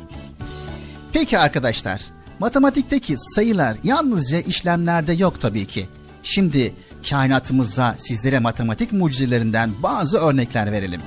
Peki 1.13 1.39
arkadaşlar, 1.39 2.03
matematikteki 2.39 3.17
sayılar 3.19 3.77
yalnızca 3.85 4.41
işlemlerde 4.41 5.13
yok 5.13 5.41
tabii 5.41 5.67
ki. 5.67 5.87
Şimdi 6.23 6.75
kainatımızda 7.11 7.95
sizlere 7.99 8.39
matematik 8.39 8.93
mucizelerinden 8.93 9.71
bazı 9.83 10.19
örnekler 10.19 10.73
verelim. 10.73 11.01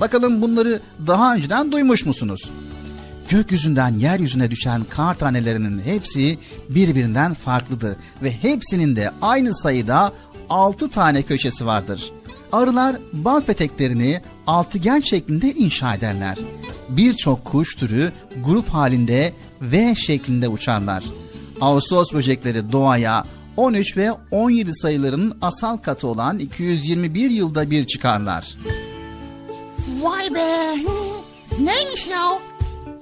Bakalım 0.00 0.42
bunları 0.42 0.80
daha 1.06 1.34
önceden 1.34 1.72
duymuş 1.72 2.06
musunuz? 2.06 2.50
Gökyüzünden 3.28 3.92
yeryüzüne 3.92 4.50
düşen 4.50 4.84
kar 4.90 5.14
tanelerinin 5.14 5.82
hepsi 5.82 6.38
birbirinden 6.68 7.34
farklıdır 7.34 7.96
ve 8.22 8.32
hepsinin 8.32 8.96
de 8.96 9.10
aynı 9.22 9.54
sayıda 9.54 10.12
6 10.50 10.90
tane 10.90 11.22
köşesi 11.22 11.66
vardır. 11.66 12.12
Arılar 12.52 12.96
bal 13.12 13.40
peteklerini 13.40 14.20
altıgen 14.46 15.00
şeklinde 15.00 15.52
inşa 15.52 15.94
ederler. 15.94 16.38
birçok 16.88 17.44
kuş 17.44 17.74
türü 17.74 18.12
grup 18.44 18.68
halinde 18.68 19.32
V 19.62 19.94
şeklinde 19.94 20.48
uçarlar. 20.48 21.04
Ağustos 21.60 22.12
böcekleri 22.12 22.72
doğaya 22.72 23.24
13 23.56 23.96
ve 23.96 24.12
17 24.30 24.70
sayılarının 24.74 25.38
asal 25.42 25.76
katı 25.76 26.08
olan 26.08 26.38
221 26.38 27.30
yılda 27.30 27.70
bir 27.70 27.86
çıkarlar. 27.86 28.56
Vay 30.02 30.34
be. 30.34 30.76
Neymiş 31.60 32.06
ya? 32.06 32.22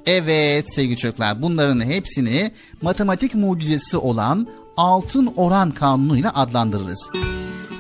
Evet 0.07 0.75
sevgili 0.75 0.97
çocuklar 0.97 1.43
bunların 1.43 1.81
hepsini 1.81 2.51
matematik 2.83 3.35
mucizesi 3.35 3.97
olan 3.97 4.49
altın 4.77 5.33
oran 5.37 5.71
kanunuyla 5.71 6.33
adlandırırız. 6.35 7.11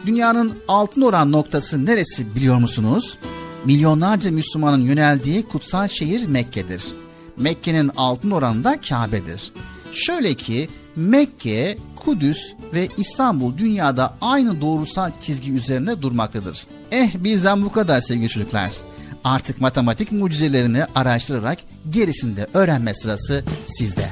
Dünyanın 0.07 0.53
altın 0.69 1.01
oran 1.01 1.33
noktası 1.33 1.87
neresi 1.87 2.35
biliyor 2.35 2.59
musunuz? 2.59 3.19
Milyonlarca 3.65 4.31
Müslümanın 4.31 4.85
yöneldiği 4.85 5.43
kutsal 5.43 5.89
şehir 5.89 6.27
Mekke'dir. 6.27 6.85
Mekke'nin 7.37 7.91
altın 7.97 8.31
oranı 8.31 8.65
da 8.65 8.81
Kabe'dir. 8.81 9.53
Şöyle 9.93 10.35
ki 10.35 10.69
Mekke, 10.97 11.79
Kudüs 11.97 12.39
ve 12.75 12.89
İstanbul 12.97 13.59
dünyada 13.59 14.17
aynı 14.21 14.61
doğrusal 14.61 15.11
çizgi 15.23 15.53
üzerinde 15.53 16.03
durmaktadır. 16.03 16.67
Eh 16.91 17.11
bizden 17.15 17.65
bu 17.65 17.73
kadar 17.73 18.01
sevgili 18.01 18.29
çocuklar. 18.29 18.73
Artık 19.25 19.61
matematik 19.61 20.13
mucizelerini 20.13 20.85
araştırarak 20.95 21.59
gerisini 21.91 22.37
de 22.37 22.47
öğrenme 22.55 22.95
sırası 22.95 23.45
sizde. 23.67 24.11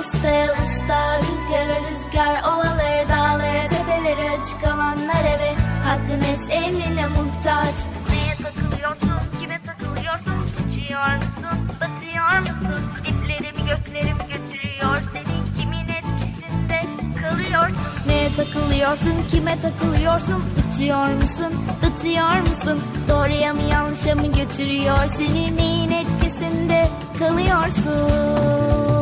Ustaya 0.00 0.44
usta 0.44 1.18
Rüzgara 1.18 1.76
rüzgar 1.90 2.42
ovaları 2.50 3.08
dağları 3.08 3.68
tepeleri 3.68 4.30
açık 4.30 4.64
alanlara 4.64 5.34
ve 5.42 5.54
hakkın 5.84 6.20
es 6.20 6.40
emrine 6.50 7.06
muhtaç 7.06 7.74
Neye 8.10 8.34
takılıyorsun, 8.42 9.40
kime 9.40 9.60
takılıyorsun? 9.66 10.38
Uçuyor 10.60 11.14
musun, 11.16 11.58
batıyor 11.80 12.38
musun? 12.40 12.82
Diplerimi 13.04 13.68
göklerim 13.68 14.18
götürüyor 14.18 14.98
seni 15.12 15.60
kimin 15.60 15.88
etkisinde 15.88 16.80
kalıyorsun? 17.22 17.76
Neye 18.06 18.28
takılıyorsun, 18.36 19.14
kime 19.30 19.60
takılıyorsun? 19.60 20.44
Uçuyor 20.74 21.08
musun, 21.08 21.52
ıtıyor 21.86 22.40
musun? 22.40 22.82
Doğruya 23.08 23.54
mı 23.54 23.62
yanlışa 23.70 24.14
mı 24.14 24.26
götürüyor 24.26 24.98
seni? 25.18 25.56
Neyin 25.56 25.90
etkisinde 25.90 26.88
kalıyorsun? 27.18 28.97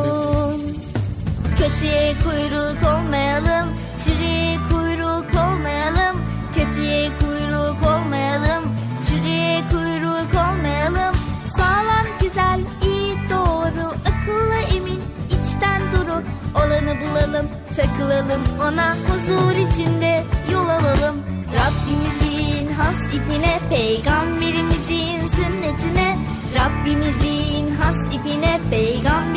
Kötüye 1.67 2.13
kuyruk 2.23 2.83
olmayalım, 2.93 3.67
çürüye 4.03 4.57
kuyruk 4.71 5.25
olmayalım. 5.43 6.21
Kötüye 6.55 7.09
kuyruk 7.19 7.77
olmayalım, 7.83 8.63
çürüye 9.07 9.63
kuyruk 9.71 10.31
olmayalım. 10.33 11.15
Sağlam, 11.57 12.07
güzel, 12.21 12.59
iyi, 12.83 13.15
doğru, 13.29 13.87
akıllı, 14.09 14.75
emin, 14.75 15.01
içten 15.27 15.81
duru. 15.91 16.23
Olanı 16.55 16.95
bulalım, 17.01 17.47
takılalım 17.75 18.41
ona 18.61 18.95
huzur 18.95 19.71
içinde 19.71 20.23
yol 20.53 20.69
alalım. 20.69 21.17
Rabbimizin 21.57 22.73
has 22.73 23.13
ipine, 23.13 23.59
peygamberimizin 23.69 25.27
sünnetine. 25.35 26.17
Rabbimizin 26.55 27.75
has 27.75 28.13
ipine, 28.13 28.59
peygamberimizin 28.69 29.36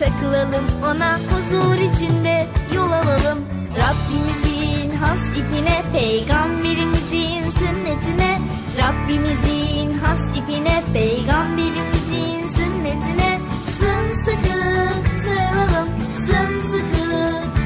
takılalım 0.00 0.66
ona 0.84 1.18
huzur 1.18 1.74
içinde 1.74 2.46
yol 2.74 2.90
alalım. 2.92 3.38
Rabbimizin 3.80 4.96
has 4.96 5.38
ipine, 5.40 5.82
peygamberimizin 5.92 7.50
sünnetine. 7.58 8.38
Rabbimizin 8.78 9.98
has 9.98 10.36
ipine, 10.38 10.82
peygamberimizin 10.92 12.40
sünnetine. 12.56 13.38
Sımsıkı 13.78 14.58
sarılalım, 15.24 15.88
sımsıkı 16.26 17.06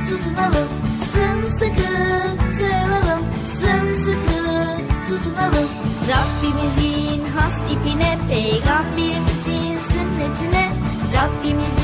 tutunalım. 0.08 0.68
Sımsıkı 1.12 1.92
sarılalım, 2.58 3.22
sımsıkı 3.60 4.42
tutunalım. 5.08 5.68
Rabbimizin 6.10 7.22
has 7.36 7.72
ipine, 7.72 8.18
peygamberimizin 8.28 9.78
sünnetine. 9.92 10.70
Rabbimizin 11.14 11.83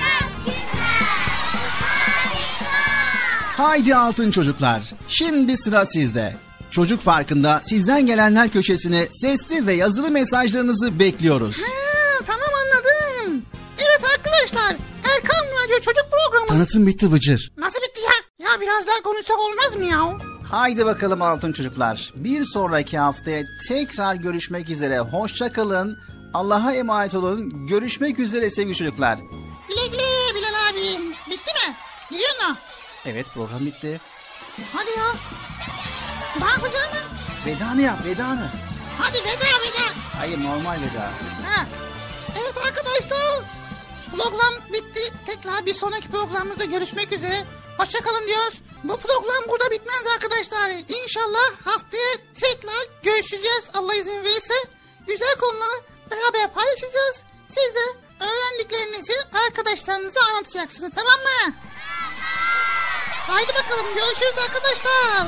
Haydi 3.61 3.95
altın 3.95 4.31
çocuklar. 4.31 4.81
Şimdi 5.07 5.57
sıra 5.57 5.85
sizde. 5.85 6.35
Çocuk 6.71 7.05
Parkı'nda 7.05 7.61
sizden 7.63 8.05
gelenler 8.05 8.49
köşesine 8.49 9.07
sesli 9.11 9.67
ve 9.67 9.73
yazılı 9.73 10.11
mesajlarınızı 10.11 10.99
bekliyoruz. 10.99 11.57
Ha, 11.57 12.23
tamam 12.27 12.49
anladım. 12.63 13.45
Evet 13.77 14.03
arkadaşlar 14.17 14.75
Erkan 15.15 15.45
Radyo 15.45 15.75
Çocuk 15.75 16.05
Programı. 16.11 16.47
Tanıtım 16.47 16.87
bitti 16.87 17.11
Bıcır. 17.11 17.51
Nasıl 17.57 17.77
bitti 17.81 18.01
ya? 18.01 18.45
Ya 18.47 18.61
biraz 18.61 18.87
daha 18.87 19.01
konuşsak 19.03 19.39
olmaz 19.39 19.75
mı 19.75 19.85
ya? 19.85 20.17
Haydi 20.51 20.85
bakalım 20.85 21.21
altın 21.21 21.53
çocuklar. 21.53 22.11
Bir 22.15 22.45
sonraki 22.45 22.97
haftaya 22.97 23.43
tekrar 23.67 24.15
görüşmek 24.15 24.69
üzere. 24.69 24.99
Hoşça 24.99 25.51
kalın. 25.51 25.97
Allah'a 26.33 26.73
emanet 26.73 27.15
olun. 27.15 27.67
Görüşmek 27.67 28.19
üzere 28.19 28.49
sevgili 28.49 28.75
çocuklar. 28.75 29.19
Güle 29.69 29.87
güle 29.87 30.35
Bilal 30.35 30.69
abi. 30.69 31.13
Bitti 31.31 31.51
mi? 31.53 31.75
Gidiyor 32.11 32.49
mu? 32.49 32.57
Evet 33.05 33.25
program 33.33 33.65
bitti. 33.65 33.99
Hadi 34.73 34.89
ya. 34.89 35.05
Ne 36.39 36.45
yapacağım 36.45 36.91
ben? 36.93 37.11
Vedanı 37.45 37.81
yap 37.81 38.05
vedanı. 38.05 38.49
Hadi 38.99 39.17
veda 39.17 39.51
veda. 39.63 39.85
Hayır 40.17 40.43
normal 40.43 40.77
veda. 40.81 41.03
Ha. 41.47 41.65
Evet 42.41 42.57
arkadaşlar. 42.65 43.43
Program 44.11 44.53
bitti. 44.73 45.13
Tekrar 45.25 45.65
bir 45.65 45.73
sonraki 45.73 46.07
programımızda 46.07 46.65
görüşmek 46.65 47.11
üzere. 47.11 47.35
Hoşçakalın 47.77 48.27
diyoruz. 48.27 48.61
Bu 48.83 48.97
program 48.97 49.43
burada 49.49 49.71
bitmez 49.71 50.07
arkadaşlar. 50.13 50.69
İnşallah 51.03 51.65
haftaya 51.65 52.11
tekrar 52.33 52.87
görüşeceğiz 53.03 53.63
Allah 53.73 53.93
izin 53.93 54.23
verirse. 54.23 54.53
Güzel 55.07 55.35
konuları 55.39 55.81
beraber 56.11 56.53
paylaşacağız. 56.53 57.23
Siz 57.49 57.75
de 57.75 57.99
öğrendiklerinizi 58.21 59.13
arkadaşlarınıza 59.47 60.19
anlatacaksınız 60.21 60.91
tamam 60.95 61.19
mı? 61.19 61.53
Haydi 63.27 63.49
bakalım 63.49 63.85
görüşürüz 63.95 64.37
arkadaşlar. 64.37 65.27